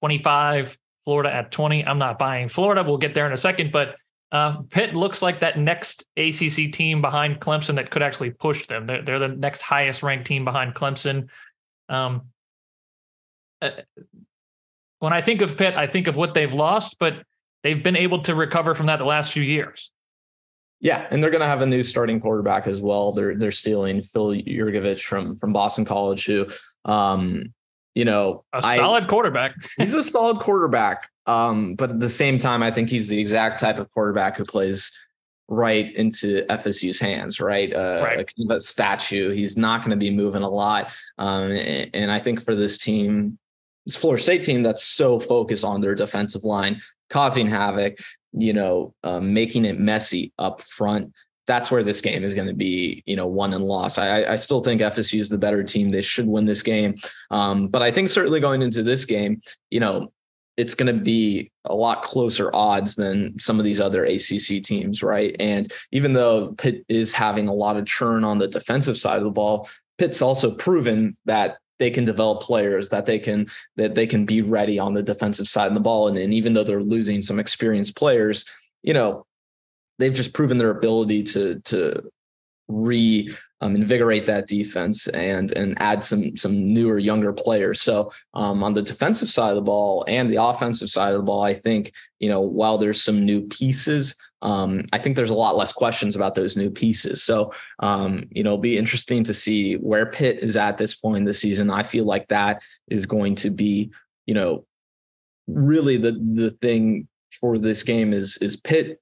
[0.00, 1.86] 25, Florida at 20.
[1.86, 2.82] I'm not buying Florida.
[2.82, 3.96] We'll get there in a second, but
[4.34, 8.84] uh, Pitt looks like that next ACC team behind Clemson that could actually push them.
[8.84, 11.28] They're, they're the next highest ranked team behind Clemson.
[11.88, 12.22] Um,
[13.62, 13.70] uh,
[14.98, 17.22] when I think of Pitt, I think of what they've lost, but
[17.62, 19.92] they've been able to recover from that the last few years.
[20.80, 23.12] Yeah, and they're going to have a new starting quarterback as well.
[23.12, 26.46] They're they're stealing Phil Jurkovec from from Boston College, who,
[26.84, 27.53] um,
[27.94, 29.54] you know, a solid quarterback.
[29.78, 31.08] he's a solid quarterback.
[31.26, 34.44] Um, but at the same time, I think he's the exact type of quarterback who
[34.44, 34.92] plays
[35.48, 37.72] right into FSU's hands, right?
[37.72, 38.32] Uh, right.
[38.50, 39.30] A, a statue.
[39.30, 40.92] He's not going to be moving a lot.
[41.18, 43.38] Um, and, and, I think for this team,
[43.84, 46.80] this Florida State team that's so focused on their defensive line,
[47.10, 47.98] causing havoc,
[48.32, 51.12] you know, um, making it messy up front.
[51.46, 53.98] That's where this game is going to be, you know, won and lost.
[53.98, 55.90] I, I still think FSU is the better team.
[55.90, 56.94] They should win this game.
[57.30, 60.12] Um, but I think certainly going into this game, you know,
[60.56, 65.02] it's going to be a lot closer odds than some of these other ACC teams,
[65.02, 65.34] right?
[65.40, 69.24] And even though Pitt is having a lot of churn on the defensive side of
[69.24, 69.68] the ball,
[69.98, 74.42] Pitt's also proven that they can develop players that they can that they can be
[74.42, 76.06] ready on the defensive side of the ball.
[76.08, 78.44] And, and even though they're losing some experienced players,
[78.82, 79.26] you know,
[79.98, 82.10] they've just proven their ability to to
[82.68, 83.28] re
[83.60, 87.80] um, invigorate that defense and and add some some newer younger players.
[87.80, 91.24] So um, on the defensive side of the ball and the offensive side of the
[91.24, 95.34] ball i think you know while there's some new pieces um, i think there's a
[95.34, 97.22] lot less questions about those new pieces.
[97.22, 101.18] So um, you know it'll be interesting to see where pitt is at this point
[101.18, 101.70] in the season.
[101.70, 103.90] I feel like that is going to be
[104.26, 104.64] you know
[105.46, 107.08] really the the thing
[107.40, 109.00] for this game is is pitt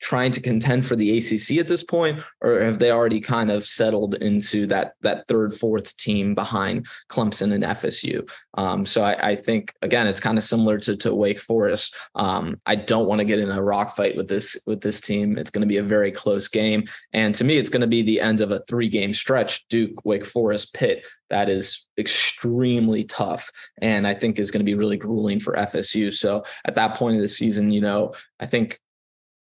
[0.00, 3.66] trying to contend for the ACC at this point, or have they already kind of
[3.66, 8.28] settled into that that third, fourth team behind Clemson and FSU?
[8.54, 11.96] Um, so I, I, think again, it's kind of similar to, to Wake Forest.
[12.14, 15.38] Um, I don't want to get in a rock fight with this with this team.
[15.38, 18.02] It's going to be a very close game, and to me, it's going to be
[18.02, 21.06] the end of a three game stretch: Duke, Wake Forest, Pitt.
[21.30, 23.50] That is extremely tough,
[23.82, 26.12] and I think is going to be really grueling for FSU.
[26.12, 28.80] So at that point of the season, you know, I think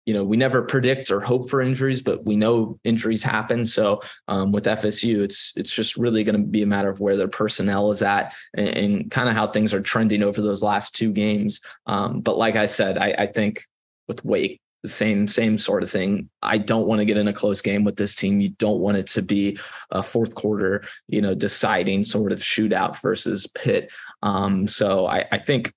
[0.06, 3.66] you know, we never predict or hope for injuries, but we know injuries happen.
[3.66, 7.16] So um, with FSU, it's it's just really going to be a matter of where
[7.16, 10.94] their personnel is at and, and kind of how things are trending over those last
[10.94, 11.60] two games.
[11.86, 13.62] Um, but like I said, I, I think
[14.06, 16.30] with Wake, the same same sort of thing.
[16.40, 18.40] I don't want to get in a close game with this team.
[18.40, 19.58] You don't want it to be
[19.90, 23.90] a fourth quarter, you know, deciding sort of shootout versus Pitt.
[24.22, 25.72] Um, so I, I think,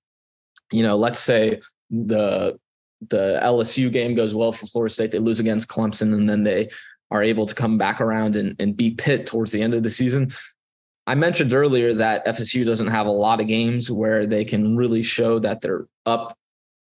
[0.70, 1.60] you know, let's say
[1.90, 2.56] the
[3.08, 5.10] the LSU game goes well for Florida State.
[5.10, 6.68] They lose against Clemson, and then they
[7.10, 9.90] are able to come back around and, and beat Pitt towards the end of the
[9.90, 10.30] season.
[11.06, 15.02] I mentioned earlier that FSU doesn't have a lot of games where they can really
[15.02, 16.36] show that they're up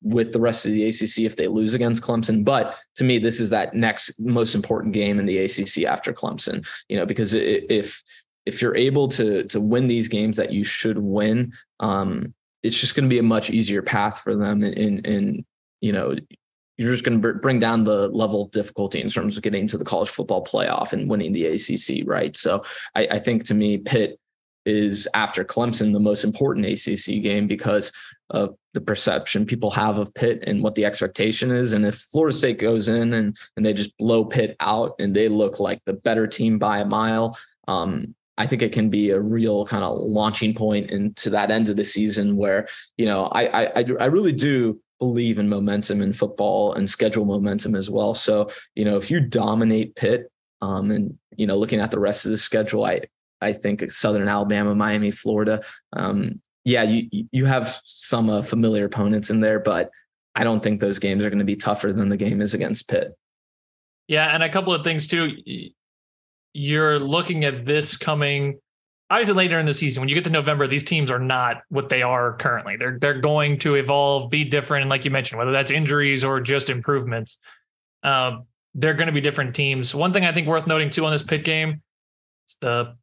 [0.02, 2.44] with the rest of the ACC if they lose against Clemson.
[2.44, 6.66] But to me, this is that next most important game in the ACC after Clemson.
[6.88, 8.02] You know, because if
[8.46, 12.32] if you're able to to win these games that you should win, um,
[12.62, 14.62] it's just going to be a much easier path for them.
[14.62, 15.44] In in
[15.80, 16.16] you know,
[16.76, 19.78] you're just going to bring down the level of difficulty in terms of getting to
[19.78, 22.36] the college football playoff and winning the ACC, right?
[22.36, 22.64] So
[22.94, 24.18] I, I think to me, Pitt
[24.66, 27.92] is after Clemson the most important ACC game because
[28.30, 31.72] of the perception people have of Pitt and what the expectation is.
[31.72, 35.28] And if Florida State goes in and and they just blow Pitt out and they
[35.28, 39.20] look like the better team by a mile, um, I think it can be a
[39.20, 42.68] real kind of launching point into that end of the season where
[42.98, 47.74] you know I I I really do believe in momentum in football and schedule momentum
[47.74, 48.14] as well.
[48.14, 50.30] So you know if you dominate Pitt
[50.62, 53.02] um, and you know looking at the rest of the schedule, I
[53.40, 55.62] I think Southern Alabama, Miami, Florida.
[55.92, 59.90] Um, yeah, you you have some uh, familiar opponents in there, but
[60.34, 62.88] I don't think those games are going to be tougher than the game is against
[62.88, 63.16] Pitt.
[64.08, 65.32] Yeah, and a couple of things too.
[66.52, 68.58] You're looking at this coming
[69.10, 70.00] obviously later in the season.
[70.00, 72.76] When you get to November, these teams are not what they are currently.
[72.76, 76.40] They're they're going to evolve, be different, and like you mentioned, whether that's injuries or
[76.40, 77.38] just improvements,
[78.02, 79.94] um, they're going to be different teams.
[79.94, 81.82] One thing I think worth noting too on this Pitt game,
[82.44, 82.96] it's the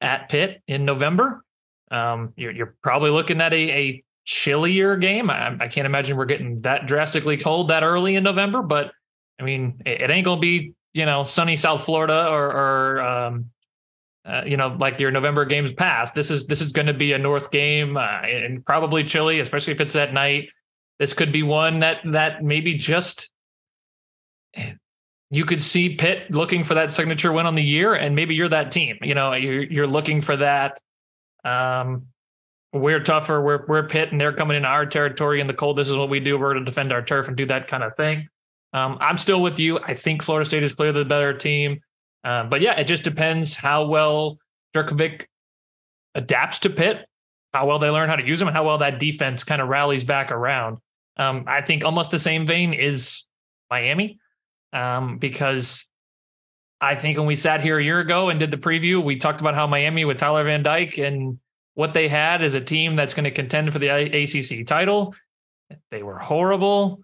[0.00, 1.42] at Pitt in November.
[1.90, 5.30] Um, you're, you're probably looking at a, a chillier game.
[5.30, 8.90] I, I, can't imagine we're getting that drastically cold that early in November, but
[9.38, 13.50] I mean, it, it ain't to be, you know, sunny South Florida or, or um,
[14.26, 16.14] uh, you know, like your November games past.
[16.14, 19.72] This is this is going to be a North game uh, and probably chilly, especially
[19.72, 20.48] if it's at night.
[20.98, 23.30] This could be one that that maybe just
[25.30, 28.48] you could see Pitt looking for that signature win on the year, and maybe you're
[28.48, 28.98] that team.
[29.02, 30.80] You know, you're you're looking for that.
[31.44, 32.06] Um,
[32.72, 33.40] we're tougher.
[33.40, 35.78] We're we're Pitt, and they're coming into our territory in the cold.
[35.78, 36.38] This is what we do.
[36.38, 38.28] We're going to defend our turf and do that kind of thing.
[38.72, 39.78] Um, I'm still with you.
[39.78, 41.80] I think Florida State is clearly the better team,
[42.26, 44.38] uh, but yeah, it just depends how well
[44.74, 45.26] Jurkovec
[46.16, 47.06] adapts to Pitt,
[47.54, 49.68] how well they learn how to use them, and how well that defense kind of
[49.68, 50.78] rallies back around.
[51.16, 53.26] Um, I think almost the same vein is
[53.70, 54.18] Miami
[54.72, 55.88] um, because
[56.80, 59.40] I think when we sat here a year ago and did the preview, we talked
[59.40, 61.38] about how Miami with Tyler Van Dyke and
[61.74, 65.14] what they had as a team that's going to contend for the ACC title.
[65.92, 67.02] They were horrible.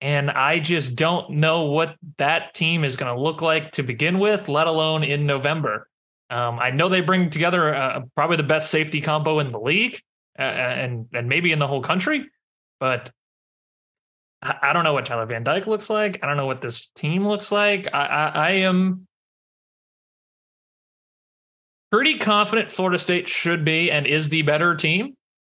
[0.00, 4.18] And I just don't know what that team is going to look like to begin
[4.18, 5.88] with, let alone in November.
[6.28, 10.00] Um, I know they bring together uh, probably the best safety combo in the league
[10.38, 12.28] uh, and, and maybe in the whole country,
[12.78, 13.10] but
[14.42, 16.22] I don't know what Tyler Van Dyke looks like.
[16.22, 17.88] I don't know what this team looks like.
[17.92, 19.06] I, I, I am
[21.90, 25.16] pretty confident Florida State should be and is the better team.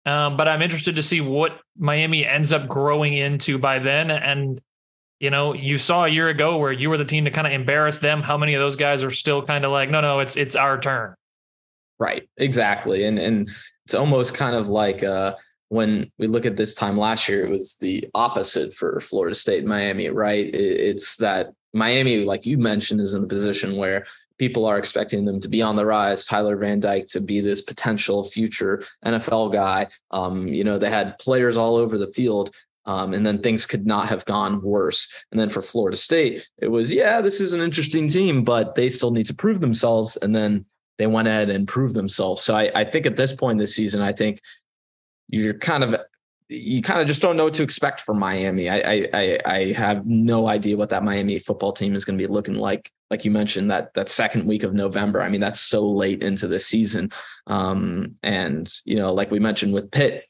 [0.07, 4.11] Um, but I'm interested to see what Miami ends up growing into by then.
[4.11, 4.61] And,
[5.19, 7.53] you know, you saw a year ago where you were the team to kind of
[7.53, 8.23] embarrass them.
[8.23, 10.81] How many of those guys are still kind of like, no, no, it's it's our
[10.81, 11.15] turn.
[11.99, 12.29] Right.
[12.37, 13.05] Exactly.
[13.05, 13.49] And and
[13.85, 15.35] it's almost kind of like uh
[15.69, 19.65] when we look at this time last year, it was the opposite for Florida State,
[19.65, 20.55] Miami, right?
[20.55, 24.07] It's that Miami, like you mentioned, is in the position where
[24.39, 26.25] people are expecting them to be on the rise.
[26.25, 29.89] Tyler Van Dyke to be this potential future NFL guy.
[30.11, 32.55] Um, you know, they had players all over the field.
[32.87, 35.25] Um, and then things could not have gone worse.
[35.33, 38.89] And then for Florida State, it was, yeah, this is an interesting team, but they
[38.89, 40.17] still need to prove themselves.
[40.17, 40.67] And then
[40.99, 42.43] they went ahead and proved themselves.
[42.43, 44.41] So I, I think at this point in this season, I think
[45.29, 46.01] you're kind of
[46.49, 48.69] you kind of just don't know what to expect from Miami.
[48.69, 52.33] I, I I have no idea what that Miami football team is going to be
[52.33, 52.91] looking like.
[53.11, 55.23] Like you mentioned, that that second week of November.
[55.23, 57.11] I mean, that's so late into the season.
[57.47, 60.25] Um, and you know, like we mentioned with Pitt,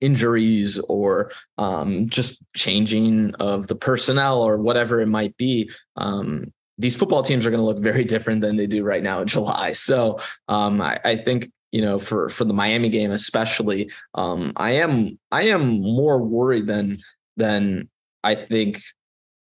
[0.00, 5.70] injuries or um, just changing of the personnel or whatever it might be.
[5.96, 9.20] Um, these football teams are going to look very different than they do right now
[9.20, 9.72] in July.
[9.72, 14.70] So um, I, I, think you know, for for the Miami game especially, um, I
[14.70, 16.96] am I am more worried than
[17.36, 17.90] than
[18.24, 18.78] I think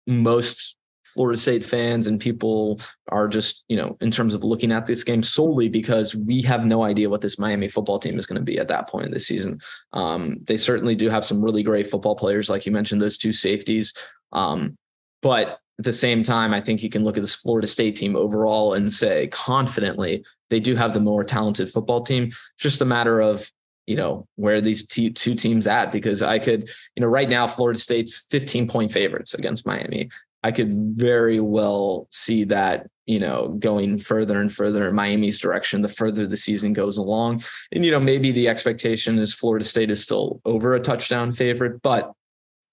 [0.08, 4.86] most Florida State fans and people are just, you know, in terms of looking at
[4.86, 8.40] this game solely because we have no idea what this Miami football team is going
[8.40, 9.60] to be at that point in the season.
[9.92, 13.34] Um, they certainly do have some really great football players, like you mentioned, those two
[13.34, 13.94] safeties.
[14.32, 14.78] Um,
[15.22, 18.16] but at the same time, I think you can look at this Florida State team
[18.16, 22.32] overall and say confidently they do have the more talented football team.
[22.58, 23.52] Just a matter of
[23.86, 27.80] you know where these two teams at because I could you know right now Florida
[27.80, 30.10] State's 15 point favorites against Miami.
[30.44, 35.82] I could very well see that you know, going further and further in Miami's direction
[35.82, 37.44] the further the season goes along.
[37.72, 41.82] And, you know, maybe the expectation is Florida State is still over a touchdown favorite,
[41.82, 42.14] but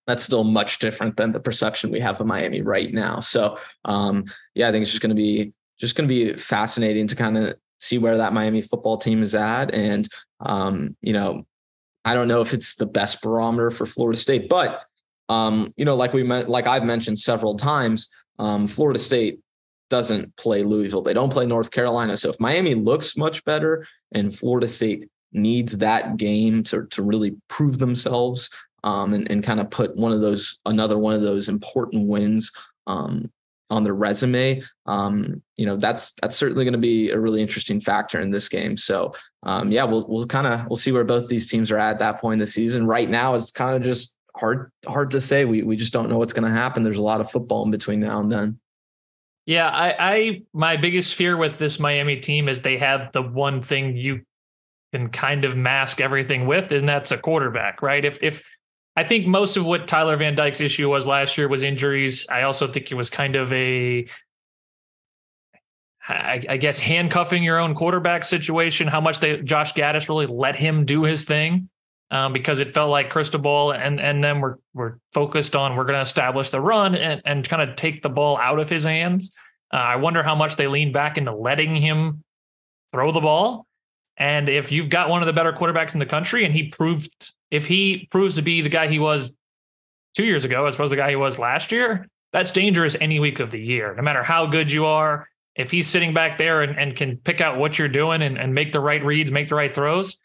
[0.07, 3.21] that's still much different than the perception we have of Miami right now.
[3.21, 4.25] So, um,
[4.55, 7.39] yeah, I think it's just going to be just going to be fascinating to kind
[7.39, 9.75] of see where that Miami football team is at.
[9.75, 10.07] And,
[10.41, 11.47] um, you know,
[12.05, 14.83] I don't know if it's the best barometer for Florida State, but,
[15.29, 19.41] um, you know, like we meant, like I've mentioned several times, um, Florida State
[19.89, 21.03] doesn't play Louisville.
[21.03, 22.17] They don't play North Carolina.
[22.17, 27.37] So if Miami looks much better and Florida State needs that game to, to really
[27.49, 28.51] prove themselves
[28.85, 32.53] um, and, and kind of put one of those, another one of those important wins
[32.87, 33.31] um,
[33.71, 37.81] on their resume, um, you know, that's, that's certainly going to be a really interesting
[37.81, 38.77] factor in this game.
[38.77, 39.15] So
[39.45, 42.21] um, yeah, we'll, we'll kind of, we'll see where both these teams are at that
[42.21, 42.87] point in the season.
[42.87, 45.45] Right now, it's kind of just hard, hard to say.
[45.45, 46.83] We, we just don't know what's going to happen.
[46.83, 48.59] There's a lot of football in between now and then.
[49.47, 53.63] Yeah, I, I my biggest fear with this Miami team is they have the one
[53.63, 54.21] thing you
[54.93, 58.05] can kind of mask everything with, and that's a quarterback, right?
[58.05, 58.43] If if
[59.01, 62.27] I think most of what Tyler Van Dyke's issue was last year was injuries.
[62.29, 64.07] I also think it was kind of a
[66.07, 68.89] I, I guess handcuffing your own quarterback situation.
[68.89, 71.71] How much they Josh Gattis really let him do his thing
[72.11, 75.97] um, because it felt like Cristobal and and then we're we're focused on we're going
[75.97, 79.31] to establish the run and and kind of take the ball out of his hands.
[79.73, 82.23] Uh, I wonder how much they lean back into letting him
[82.93, 83.67] throw the ball.
[84.19, 87.33] And if you've got one of the better quarterbacks in the country, and he proved
[87.51, 89.35] if he proves to be the guy he was
[90.15, 93.19] two years ago, as opposed to the guy he was last year, that's dangerous any
[93.19, 93.95] week of the year.
[93.95, 97.41] No matter how good you are, if he's sitting back there and, and can pick
[97.41, 100.21] out what you're doing and, and make the right reads, make the right throws,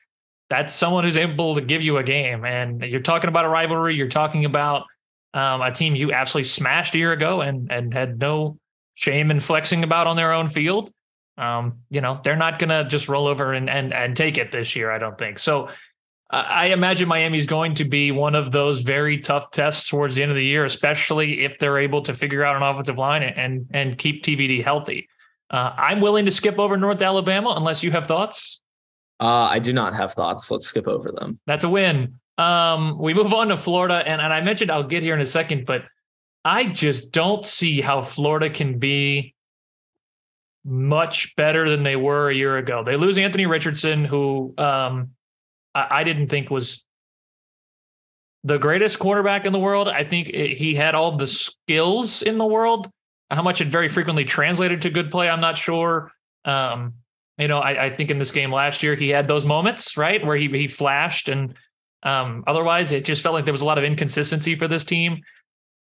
[0.50, 2.46] that's someone who's able to give you a game.
[2.46, 3.96] And you're talking about a rivalry.
[3.96, 4.86] You're talking about
[5.34, 8.58] um, a team you absolutely smashed a year ago and and had no
[8.94, 10.92] shame in flexing about on their own field.
[11.38, 14.52] Um, you know, they're not going to just roll over and and and take it
[14.52, 14.92] this year.
[14.92, 15.70] I don't think so.
[16.32, 20.32] I imagine Miami's going to be one of those very tough tests towards the end
[20.32, 23.98] of the year, especially if they're able to figure out an offensive line and and
[23.98, 25.08] keep TVD healthy.
[25.52, 28.62] Uh, I'm willing to skip over North Alabama unless you have thoughts.
[29.20, 30.50] Uh, I do not have thoughts.
[30.50, 31.40] Let's skip over them.
[31.46, 32.20] That's a win.
[32.38, 35.26] Um, we move on to Florida, and, and I mentioned I'll get here in a
[35.26, 35.84] second, but
[36.44, 39.36] I just don't see how Florida can be
[40.66, 42.84] much better than they were a year ago.
[42.84, 45.12] They lose Anthony Richardson, who um,
[45.76, 46.86] I, I, didn't think was
[48.44, 49.88] the greatest quarterback in the world.
[49.88, 52.90] I think it, he had all the skills in the world.
[53.30, 56.12] How much it very frequently translated to good play, I'm not sure.
[56.46, 56.96] Um,
[57.38, 60.26] you know, I, I, think in this game last year he had those moments, right,
[60.26, 61.56] where he he flashed, and
[62.04, 65.22] um, otherwise it just felt like there was a lot of inconsistency for this team.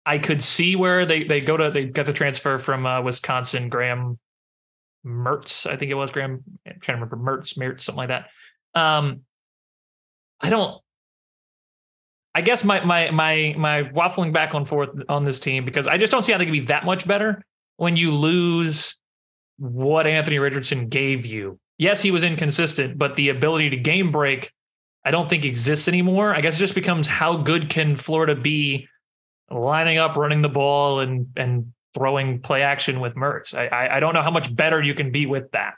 [0.07, 3.69] I could see where they they go to they got the transfer from uh, Wisconsin,
[3.69, 4.19] Graham
[5.05, 6.45] Mertz, I think it was Graham.
[6.67, 8.29] I'm trying to remember Mertz, Mertz, something like that.
[8.75, 9.23] Um,
[10.43, 10.81] I don't.
[12.35, 15.99] I guess my my my my waffling back and forth on this team because I
[15.99, 17.43] just don't see how they can be that much better
[17.77, 18.99] when you lose
[19.59, 21.59] what Anthony Richardson gave you.
[21.79, 24.53] Yes, he was inconsistent, but the ability to game break,
[25.05, 26.35] I don't think exists anymore.
[26.35, 28.89] I guess it just becomes how good can Florida be
[29.51, 33.55] lining up, running the ball, and and throwing play action with Mertz.
[33.55, 35.75] I I don't know how much better you can be with that.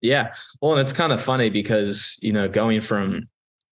[0.00, 3.28] Yeah, well, and it's kind of funny because you know going from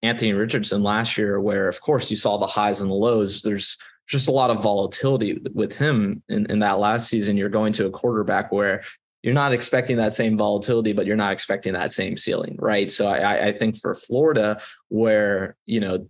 [0.07, 3.43] Anthony Richardson last year, where of course you saw the highs and the lows.
[3.43, 7.37] There's just a lot of volatility with him in, in that last season.
[7.37, 8.83] You're going to a quarterback where
[9.23, 12.91] you're not expecting that same volatility, but you're not expecting that same ceiling, right?
[12.91, 16.09] So I, I think for Florida, where you know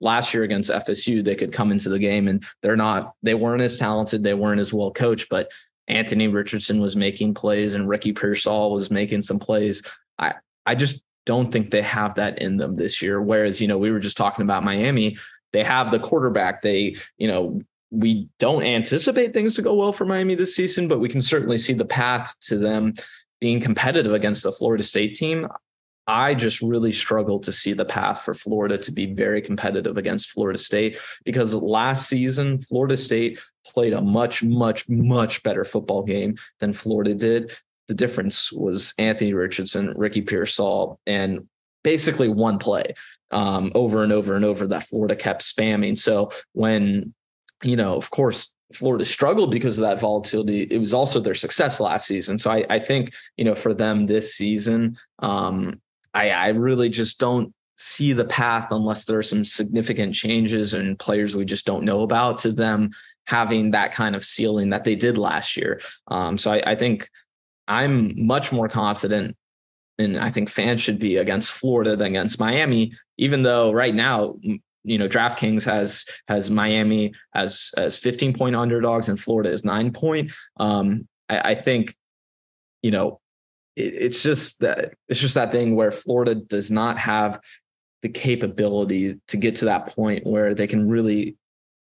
[0.00, 3.62] last year against FSU, they could come into the game and they're not, they weren't
[3.62, 5.50] as talented, they weren't as well coached, but
[5.88, 9.82] Anthony Richardson was making plays and Ricky Pearsall was making some plays.
[10.18, 10.34] I
[10.66, 13.20] I just don't think they have that in them this year.
[13.20, 15.18] Whereas, you know, we were just talking about Miami,
[15.52, 16.62] they have the quarterback.
[16.62, 17.60] They, you know,
[17.90, 21.58] we don't anticipate things to go well for Miami this season, but we can certainly
[21.58, 22.94] see the path to them
[23.42, 25.46] being competitive against the Florida State team.
[26.06, 30.30] I just really struggle to see the path for Florida to be very competitive against
[30.30, 36.38] Florida State because last season, Florida State played a much, much, much better football game
[36.58, 37.52] than Florida did.
[37.88, 41.48] The difference was Anthony Richardson, Ricky Pearsall, and
[41.82, 42.94] basically one play
[43.30, 45.98] um, over and over and over that Florida kept spamming.
[45.98, 47.14] So when
[47.62, 50.62] you know, of course, Florida struggled because of that volatility.
[50.62, 52.38] It was also their success last season.
[52.38, 55.80] So I, I think, you know, for them this season, um,
[56.12, 60.98] I, I really just don't see the path unless there are some significant changes and
[60.98, 62.90] players we just don't know about to them
[63.26, 65.80] having that kind of ceiling that they did last year.
[66.08, 67.08] Um, so I, I think
[67.68, 69.36] I'm much more confident
[69.98, 74.36] and I think fans should be against Florida than against Miami, even though right now,
[74.84, 79.92] you know, DraftKings has has Miami as as 15 point underdogs and Florida is nine
[79.92, 80.30] point.
[80.58, 81.94] Um, I, I think,
[82.82, 83.20] you know,
[83.76, 87.40] it, it's just that it's just that thing where Florida does not have
[88.02, 91.36] the capability to get to that point where they can really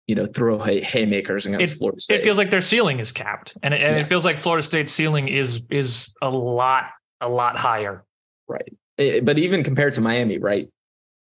[0.07, 2.19] you know, throw hay, haymakers against it, Florida State.
[2.19, 4.07] It feels like their ceiling is capped, and, it, and yes.
[4.07, 6.85] it feels like Florida State's ceiling is is a lot
[7.21, 8.03] a lot higher.
[8.47, 10.69] Right, it, but even compared to Miami, right?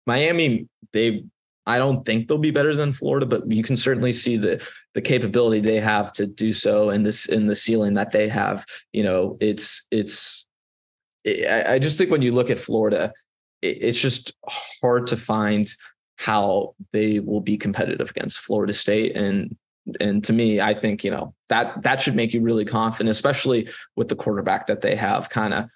[0.06, 1.24] Miami, they
[1.68, 5.02] I don't think they'll be better than Florida, but you can certainly see the the
[5.02, 8.64] capability they have to do so, and this in the ceiling that they have.
[8.92, 10.46] You know, it's it's.
[11.26, 13.12] Eh, I, I just think when you look at Florida,
[13.60, 14.32] it's just
[14.82, 15.68] hard to find
[16.18, 19.16] how they will be competitive against Florida State.
[19.16, 19.56] And
[20.00, 23.68] and to me, I think you know that that should make you really confident, especially
[23.96, 25.70] with the quarterback that they have, kind of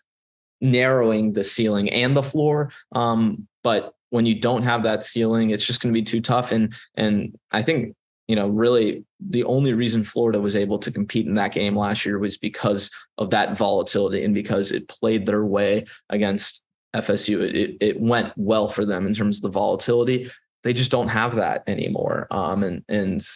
[0.60, 2.70] narrowing the ceiling and the floor.
[2.92, 6.52] Um, but when you don't have that ceiling, it's just going to be too tough.
[6.52, 7.94] And and I think
[8.26, 12.04] you know really the only reason Florida was able to compete in that game last
[12.04, 16.64] year was because of that volatility and because it played their way against
[16.94, 17.42] FSU.
[17.42, 20.30] It, it went well for them in terms of the volatility.
[20.62, 22.26] They just don't have that anymore.
[22.30, 23.26] Um, and and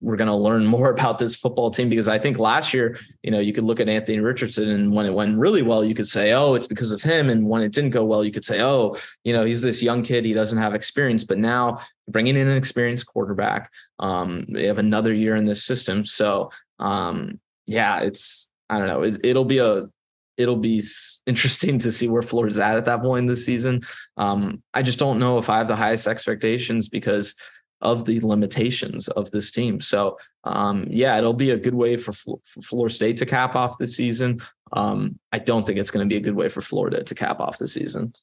[0.00, 3.30] we're going to learn more about this football team because I think last year, you
[3.30, 6.08] know, you could look at Anthony Richardson and when it went really well, you could
[6.08, 7.30] say, oh, it's because of him.
[7.30, 10.02] And when it didn't go well, you could say, oh, you know, he's this young
[10.02, 11.24] kid, he doesn't have experience.
[11.24, 16.04] But now bringing in an experienced quarterback, um, they have another year in this system.
[16.04, 19.02] So, um, yeah, it's I don't know.
[19.02, 19.88] It, it'll be a
[20.36, 20.82] it'll be
[21.26, 23.82] interesting to see where Florida's at at that point in the season.
[24.16, 27.34] Um, I just don't know if I have the highest expectations because
[27.80, 29.80] of the limitations of this team.
[29.80, 33.78] So, um, yeah, it'll be a good way for, for Florida State to cap off
[33.78, 34.40] the season.
[34.72, 37.40] Um, I don't think it's going to be a good way for Florida to cap
[37.40, 38.14] off the season.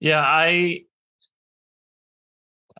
[0.00, 0.82] Yeah, I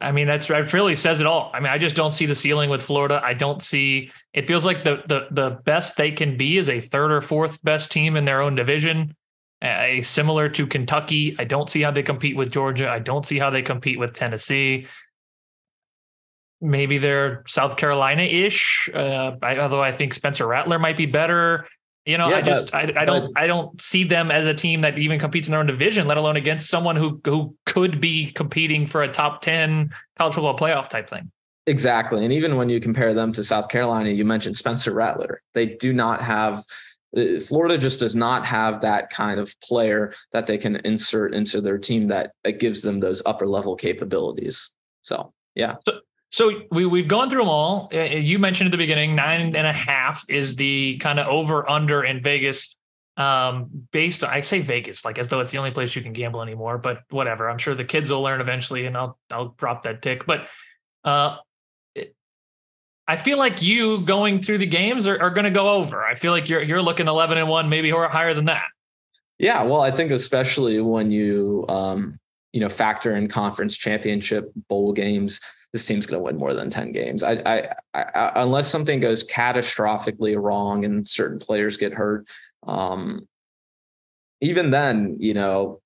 [0.00, 1.50] I mean, that's that really says it all.
[1.52, 3.20] I mean, I just don't see the ceiling with Florida.
[3.22, 4.12] I don't see.
[4.32, 7.62] It feels like the the the best they can be is a third or fourth
[7.64, 9.16] best team in their own division,
[9.62, 11.34] a similar to Kentucky.
[11.38, 12.88] I don't see how they compete with Georgia.
[12.88, 14.86] I don't see how they compete with Tennessee.
[16.60, 18.88] Maybe they're South Carolina ish.
[18.92, 21.66] Uh, although I think Spencer Rattler might be better.
[22.08, 24.46] You know, yeah, I just but, I, I don't but, I don't see them as
[24.46, 27.54] a team that even competes in their own division, let alone against someone who who
[27.66, 31.30] could be competing for a top 10 college football playoff type thing.
[31.66, 32.24] Exactly.
[32.24, 35.42] And even when you compare them to South Carolina, you mentioned Spencer Rattler.
[35.52, 36.64] They do not have
[37.14, 41.60] uh, Florida just does not have that kind of player that they can insert into
[41.60, 44.72] their team that, that gives them those upper level capabilities.
[45.02, 45.76] So, yeah.
[45.86, 46.00] So,
[46.30, 47.88] so we we've gone through them all.
[47.92, 51.26] Uh, uh, you mentioned at the beginning nine and a half is the kind of
[51.26, 52.74] over under in Vegas.
[53.16, 56.12] Um, based on I say Vegas like as though it's the only place you can
[56.12, 57.48] gamble anymore, but whatever.
[57.48, 60.26] I'm sure the kids will learn eventually, and I'll I'll drop that tick.
[60.26, 60.48] But
[61.02, 61.38] uh,
[61.94, 62.14] it,
[63.08, 66.04] I feel like you going through the games are, are going to go over.
[66.04, 68.66] I feel like you're you're looking 11 and one, maybe or higher than that.
[69.38, 72.20] Yeah, well, I think especially when you um,
[72.52, 75.40] you know factor in conference championship bowl games
[75.72, 77.22] this team's going to win more than 10 games.
[77.22, 82.26] I, I, I, unless something goes catastrophically wrong and certain players get hurt.
[82.66, 83.28] Um,
[84.40, 85.80] even then, you know,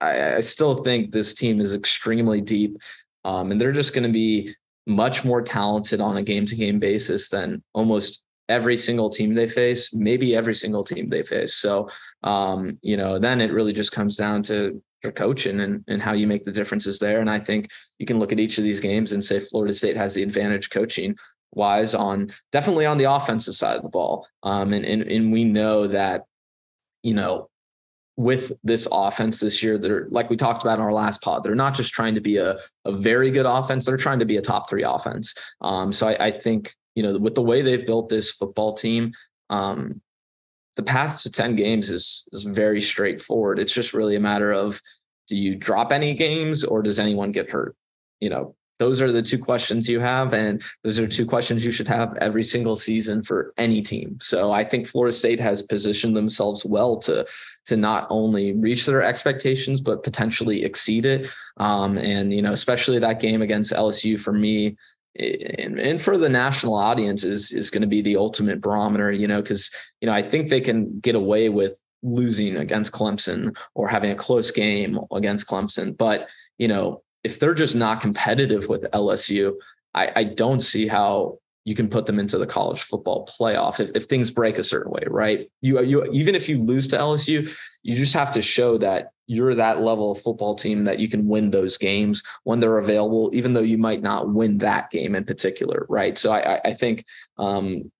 [0.00, 2.76] I, I, still think this team is extremely deep.
[3.24, 4.54] Um, and they're just going to be
[4.86, 9.48] much more talented on a game to game basis than almost every single team they
[9.48, 11.54] face, maybe every single team they face.
[11.54, 11.88] So,
[12.22, 16.12] um, you know, then it really just comes down to your coaching and, and how
[16.12, 17.20] you make the differences there.
[17.20, 19.96] And I think you can look at each of these games and say Florida State
[19.96, 21.16] has the advantage coaching
[21.54, 24.26] wise on definitely on the offensive side of the ball.
[24.42, 26.24] Um, and, and, and we know that,
[27.02, 27.48] you know,
[28.16, 31.54] with this offense this year, they're like we talked about in our last pod, they're
[31.54, 34.42] not just trying to be a, a very good offense, they're trying to be a
[34.42, 35.34] top three offense.
[35.62, 39.12] Um, so I, I think, you know, with the way they've built this football team,
[39.48, 40.02] um,
[40.76, 43.58] the path to 10 games is is very straightforward.
[43.58, 44.80] It's just really a matter of
[45.28, 47.76] do you drop any games or does anyone get hurt?
[48.20, 51.70] You know, those are the two questions you have and those are two questions you
[51.70, 54.18] should have every single season for any team.
[54.20, 57.24] So I think Florida State has positioned themselves well to
[57.66, 61.32] to not only reach their expectations but potentially exceed it.
[61.58, 64.76] Um, and you know, especially that game against LSU for me
[65.18, 69.28] and, and for the national audience is is going to be the ultimate barometer, you
[69.28, 73.88] know, because you know I think they can get away with losing against Clemson or
[73.88, 75.96] having a close game against Clemson.
[75.96, 79.54] But, you know, if they're just not competitive with LSU,
[79.94, 83.92] I, I don't see how you can put them into the college football playoff if,
[83.94, 85.48] if things break a certain way, right?
[85.60, 89.54] You, you even if you lose to LSU, you just have to show that you're
[89.54, 93.54] that level of football team that you can win those games when they're available, even
[93.54, 96.18] though you might not win that game in particular, right?
[96.18, 97.04] So I, I think
[97.38, 97.90] um,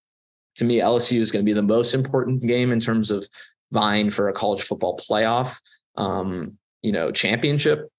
[0.56, 3.26] to me, LSU is going to be the most important game in terms of
[3.70, 5.58] vying for a college football playoff,
[5.96, 7.90] um, you know, championship.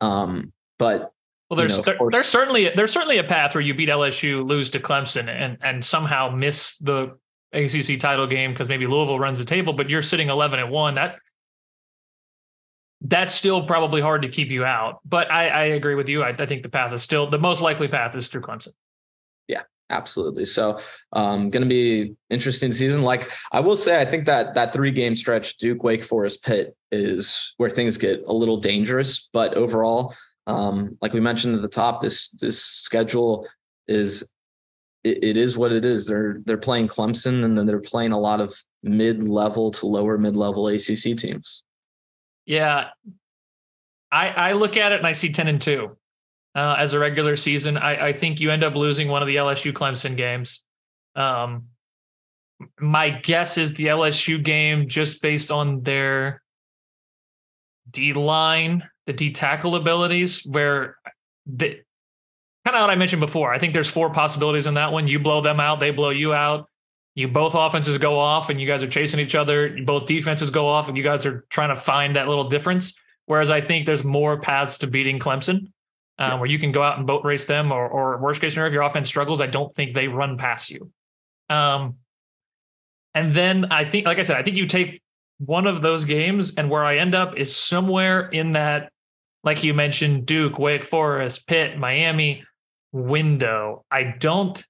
[0.00, 1.12] Um, but
[1.48, 4.46] well, there's you know, there, there's certainly there's certainly a path where you beat LSU,
[4.46, 7.16] lose to Clemson, and and somehow miss the
[7.52, 10.94] ACC title game because maybe Louisville runs the table, but you're sitting 11 and one.
[10.94, 11.20] That
[13.00, 15.00] that's still probably hard to keep you out.
[15.04, 16.22] But I, I agree with you.
[16.22, 18.72] I, I think the path is still the most likely path is through Clemson.
[19.46, 20.44] Yeah, absolutely.
[20.44, 20.80] So,
[21.12, 23.02] um, going to be interesting season.
[23.02, 26.76] Like I will say, I think that that three game stretch, Duke, Wake Forest, Pitt,
[26.90, 29.28] is where things get a little dangerous.
[29.32, 30.14] But overall,
[30.46, 33.46] um, like we mentioned at the top, this this schedule
[33.86, 34.32] is
[35.04, 36.06] it, it is what it is.
[36.06, 40.18] They're they're playing Clemson, and then they're playing a lot of mid level to lower
[40.18, 41.62] mid level ACC teams.
[42.48, 42.88] Yeah,
[44.10, 45.98] I I look at it and I see ten and two
[46.54, 47.76] uh, as a regular season.
[47.76, 50.64] I I think you end up losing one of the LSU Clemson games.
[51.14, 51.66] Um,
[52.80, 56.40] my guess is the LSU game, just based on their
[57.90, 60.96] D line the D tackle abilities where
[61.46, 61.80] the
[62.64, 63.52] kind of what I mentioned before.
[63.52, 65.06] I think there's four possibilities in that one.
[65.06, 66.66] You blow them out, they blow you out.
[67.18, 69.76] You both offenses go off and you guys are chasing each other.
[69.84, 72.96] Both defenses go off and you guys are trying to find that little difference.
[73.26, 75.66] Whereas I think there's more paths to beating Clemson,
[76.20, 76.34] uh, yeah.
[76.36, 78.74] where you can go out and boat race them, or, or worst case scenario, if
[78.74, 80.92] your offense struggles, I don't think they run past you.
[81.50, 81.96] Um,
[83.14, 85.02] and then I think, like I said, I think you take
[85.38, 88.92] one of those games, and where I end up is somewhere in that
[89.42, 92.44] like you mentioned, Duke, Wake Forest, Pitt, Miami
[92.92, 93.84] window.
[93.90, 94.64] I don't.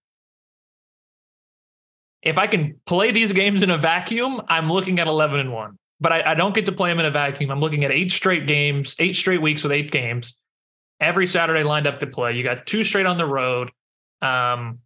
[2.28, 5.78] If I can play these games in a vacuum, I'm looking at 11 and 1.
[6.00, 7.50] But I, I don't get to play them in a vacuum.
[7.50, 10.36] I'm looking at eight straight games, eight straight weeks with eight games.
[11.00, 12.34] Every Saturday lined up to play.
[12.36, 13.70] You got two straight on the road.
[14.20, 14.80] Um,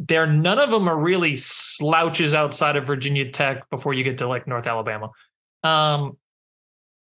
[0.00, 4.26] there, none of them are really slouches outside of Virginia Tech before you get to
[4.26, 5.10] like North Alabama.
[5.62, 6.16] Um,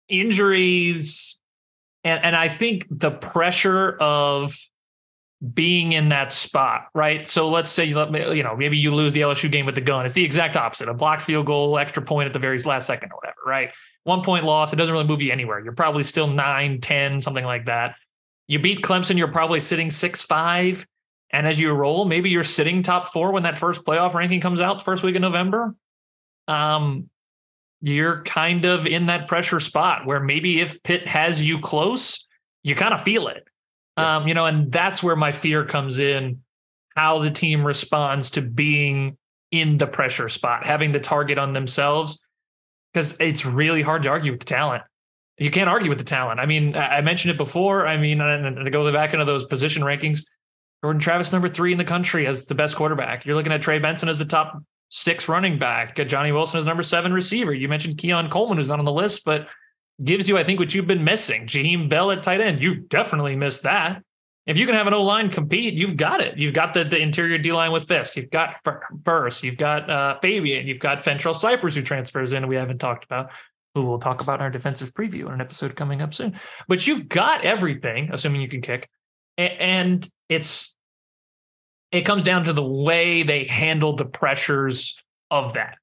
[0.08, 1.40] injuries,
[2.04, 4.56] and and I think the pressure of
[5.52, 7.28] being in that spot, right?
[7.28, 9.74] So let's say you let me, you know, maybe you lose the LSU game with
[9.74, 10.06] the gun.
[10.06, 10.88] It's the exact opposite.
[10.88, 13.70] A blocked field goal, extra point at the very last second or whatever, right?
[14.04, 15.62] One point loss, it doesn't really move you anywhere.
[15.62, 17.96] You're probably still nine, 10, something like that.
[18.46, 20.86] You beat Clemson, you're probably sitting six, five.
[21.30, 24.60] And as you roll, maybe you're sitting top four when that first playoff ranking comes
[24.60, 25.74] out the first week of November.
[26.46, 27.10] Um,
[27.80, 32.26] you're kind of in that pressure spot where maybe if Pitt has you close,
[32.62, 33.48] you kind of feel it.
[33.96, 34.16] Yeah.
[34.16, 36.42] Um, you know, and that's where my fear comes in
[36.96, 39.16] how the team responds to being
[39.50, 42.20] in the pressure spot, having the target on themselves,
[42.92, 44.82] because it's really hard to argue with the talent.
[45.38, 46.38] You can't argue with the talent.
[46.38, 47.86] I mean, I mentioned it before.
[47.86, 50.20] I mean, to go back into those position rankings,
[50.82, 53.26] Jordan Travis, number three in the country as the best quarterback.
[53.26, 55.96] You're looking at Trey Benson as the top six running back.
[56.06, 57.52] Johnny Wilson is number seven receiver.
[57.52, 59.48] You mentioned Keon Coleman, who's not on the list, but
[60.02, 61.46] gives you, I think, what you've been missing.
[61.46, 62.60] Jaheim Bell at tight end.
[62.60, 64.02] You've definitely missed that.
[64.46, 66.36] If you can have an O line compete, you've got it.
[66.36, 68.16] You've got the, the interior D line with Fiske.
[68.16, 68.60] You've got
[68.92, 69.42] Verse.
[69.42, 70.66] You've got uh, Fabien.
[70.66, 73.30] You've got Fentrell Cypress, who transfers in, we haven't talked about,
[73.74, 76.38] who we'll talk about in our defensive preview in an episode coming up soon.
[76.68, 78.88] But you've got everything, assuming you can kick.
[79.38, 80.76] And it's
[81.90, 85.78] it comes down to the way they handle the pressures of that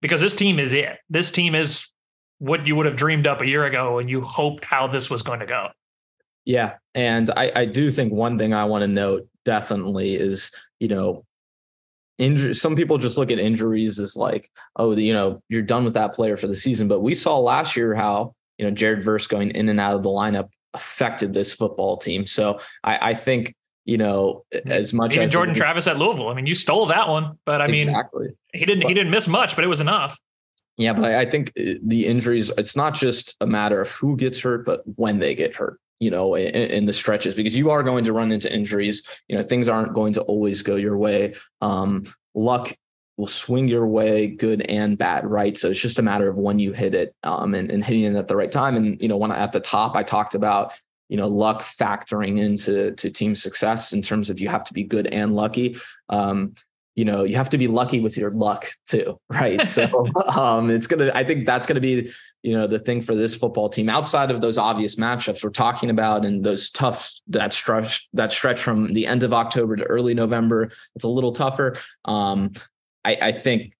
[0.00, 0.98] because this team is it.
[1.10, 1.90] This team is
[2.38, 5.22] what you would have dreamed up a year ago and you hoped how this was
[5.22, 5.68] going to go.
[6.44, 6.74] Yeah.
[6.94, 11.24] And I, I do think one thing I want to note definitely is, you know,
[12.18, 12.54] injury.
[12.54, 16.12] Some people just look at injuries as like, oh, you know, you're done with that
[16.12, 16.88] player for the season.
[16.88, 20.02] But we saw last year how, you know, Jared Verse going in and out of
[20.02, 22.26] the lineup affected this football team.
[22.26, 23.54] So I, I think
[23.86, 26.28] you know, as much Even as Jordan Travis at Louisville.
[26.28, 28.28] I mean, you stole that one, but I mean, exactly.
[28.52, 30.18] he didn't but, he didn't miss much, but it was enough.
[30.76, 32.50] Yeah, but I, I think uh, the injuries.
[32.58, 35.80] It's not just a matter of who gets hurt, but when they get hurt.
[35.98, 39.02] You know, in, in, the stretches, because you are going to run into injuries.
[39.28, 41.34] You know, things aren't going to always go your way.
[41.62, 42.04] Um,
[42.34, 42.70] luck
[43.16, 45.56] will swing your way, good and bad, right?
[45.56, 48.14] So it's just a matter of when you hit it um, and, and hitting it
[48.14, 48.76] at the right time.
[48.76, 50.74] And you know, when I, at the top, I talked about
[51.08, 54.82] you know luck factoring into to team success in terms of you have to be
[54.82, 55.76] good and lucky
[56.08, 56.54] um,
[56.96, 59.64] you know, you have to be lucky with your luck too, right?
[59.66, 61.12] So um, it's gonna.
[61.14, 62.10] I think that's gonna be,
[62.42, 65.90] you know, the thing for this football team outside of those obvious matchups we're talking
[65.90, 70.14] about and those tough that stretch that stretch from the end of October to early
[70.14, 70.70] November.
[70.94, 71.76] It's a little tougher.
[72.06, 72.52] Um,
[73.04, 73.76] I, I think,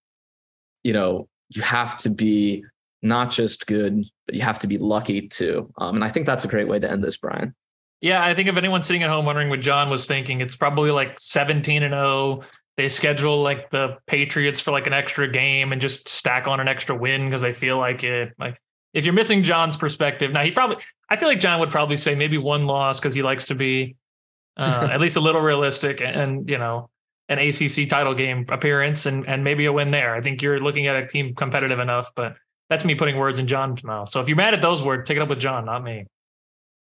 [0.85, 2.65] you know, you have to be
[3.03, 5.73] not just good, but you have to be lucky too.
[5.79, 7.55] Um, and I think that's a great way to end this, Brian.
[8.01, 10.91] Yeah, I think if anyone's sitting at home wondering what John was thinking, it's probably
[10.91, 12.43] like 17 and 0
[12.77, 16.69] they schedule like the Patriots for like an extra game and just stack on an
[16.69, 18.35] extra win because they feel like it.
[18.39, 18.61] Like
[18.93, 20.77] if you're missing John's perspective, now he probably
[21.09, 23.97] I feel like John would probably say maybe one loss because he likes to be
[24.57, 26.89] uh, at least a little realistic and, and you know
[27.29, 30.15] an ACC title game appearance and and maybe a win there.
[30.15, 32.37] I think you're looking at a team competitive enough, but
[32.69, 34.09] that's me putting words in John's mouth.
[34.09, 36.07] So if you're mad at those words, take it up with John, not me.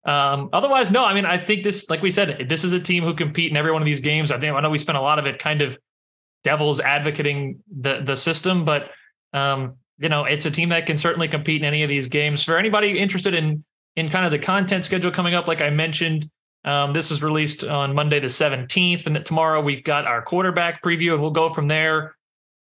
[0.06, 3.04] Um, otherwise, no, I mean, I think this, like we said, this is a team
[3.04, 4.32] who compete in every one of these games.
[4.32, 5.78] I think I know we spent a lot of it kind of
[6.44, 8.92] devils advocating the the system, but
[9.34, 12.44] um, you know, it's a team that can certainly compete in any of these games.
[12.44, 13.64] For anybody interested in
[13.96, 16.30] in kind of the content schedule coming up, like I mentioned,
[16.64, 21.14] um, this is released on Monday the 17th, and tomorrow we've got our quarterback preview,
[21.14, 22.16] and we'll go from there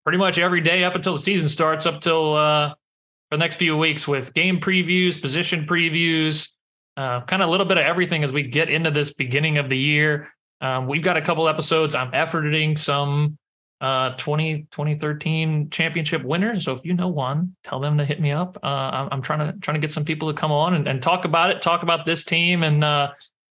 [0.05, 3.57] pretty much every day up until the season starts, up till uh, for the next
[3.57, 6.53] few weeks with game previews, position previews,
[6.97, 9.69] uh, kind of a little bit of everything as we get into this beginning of
[9.69, 10.29] the year.
[10.61, 11.95] Um, we've got a couple episodes.
[11.95, 13.39] I'm efforting some
[13.81, 16.65] uh 20 2013 championship winners.
[16.65, 18.57] So if you know one, tell them to hit me up.
[18.63, 21.25] Uh, I'm, trying to trying to get some people to come on and, and talk
[21.25, 23.11] about it, talk about this team, and uh,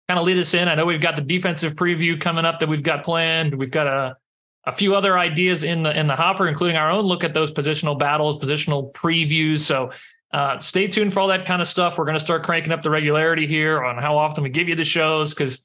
[0.08, 0.68] kind of lead us in.
[0.68, 3.54] I know we've got the defensive preview coming up that we've got planned.
[3.54, 4.16] We've got a
[4.64, 7.50] a few other ideas in the in the hopper, including our own look at those
[7.50, 9.60] positional battles, positional previews.
[9.60, 9.90] So
[10.32, 11.98] uh, stay tuned for all that kind of stuff.
[11.98, 14.76] We're going to start cranking up the regularity here on how often we give you
[14.76, 15.64] the shows because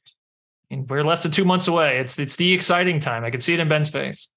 [0.72, 1.99] we're less than two months away.
[1.99, 3.24] It's it's the exciting time.
[3.24, 4.30] I can see it in Ben's face.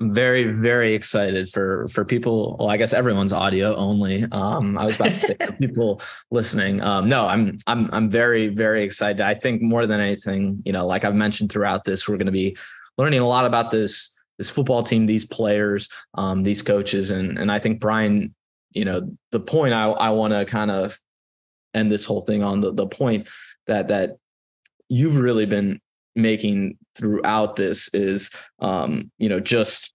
[0.00, 2.56] I'm very, very excited for for people.
[2.58, 4.24] Well, I guess everyone's audio only.
[4.30, 6.00] Um, I was about to say for people
[6.30, 6.80] listening.
[6.80, 9.20] Um, no, I'm I'm I'm very, very excited.
[9.20, 12.32] I think more than anything, you know, like I've mentioned throughout this, we're going to
[12.32, 12.56] be
[12.96, 17.50] learning a lot about this this football team, these players, um, these coaches, and and
[17.50, 18.34] I think Brian,
[18.72, 20.98] you know, the point I I want to kind of
[21.74, 23.28] end this whole thing on the the point
[23.66, 24.16] that that
[24.88, 25.80] you've really been
[26.14, 29.94] making throughout this is um, you know just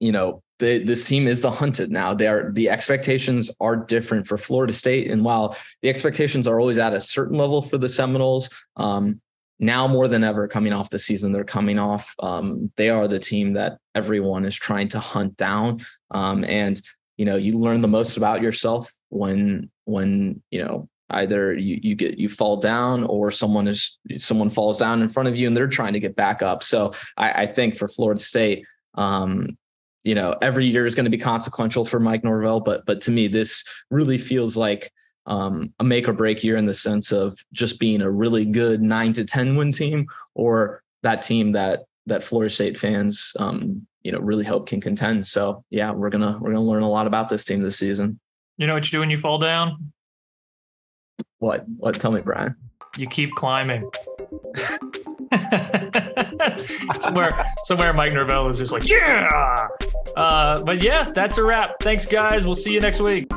[0.00, 2.14] you know the, this team is the hunted now.
[2.14, 5.10] They are the expectations are different for florida state.
[5.10, 9.20] And while the expectations are always at a certain level for the seminoles um,
[9.58, 13.18] now more than ever coming off the season they're coming off um, they are the
[13.18, 15.80] team that everyone is trying to hunt down.
[16.10, 16.80] Um, and
[17.20, 21.94] you know you learn the most about yourself when when you know either you you
[21.94, 25.54] get you fall down or someone is someone falls down in front of you and
[25.54, 26.62] they're trying to get back up.
[26.62, 28.64] So I, I think for Florida State,
[28.94, 29.58] um,
[30.02, 33.10] you know, every year is going to be consequential for Mike Norvell, but but to
[33.10, 34.90] me, this really feels like
[35.26, 38.80] um, a make or break year in the sense of just being a really good
[38.80, 44.12] nine to ten win team, or that team that that Florida State fans, um, you
[44.12, 45.26] know, really hope can contend.
[45.26, 48.18] So yeah, we're gonna we're gonna learn a lot about this team this season.
[48.56, 49.92] You know what you do when you fall down?
[51.38, 51.64] What?
[51.78, 51.98] What?
[51.98, 52.54] Tell me, Brian.
[52.96, 53.90] You keep climbing.
[56.98, 59.68] somewhere, somewhere, Mike Norvell is just like, yeah.
[60.16, 61.76] Uh, but yeah, that's a wrap.
[61.80, 62.44] Thanks, guys.
[62.44, 63.30] We'll see you next week.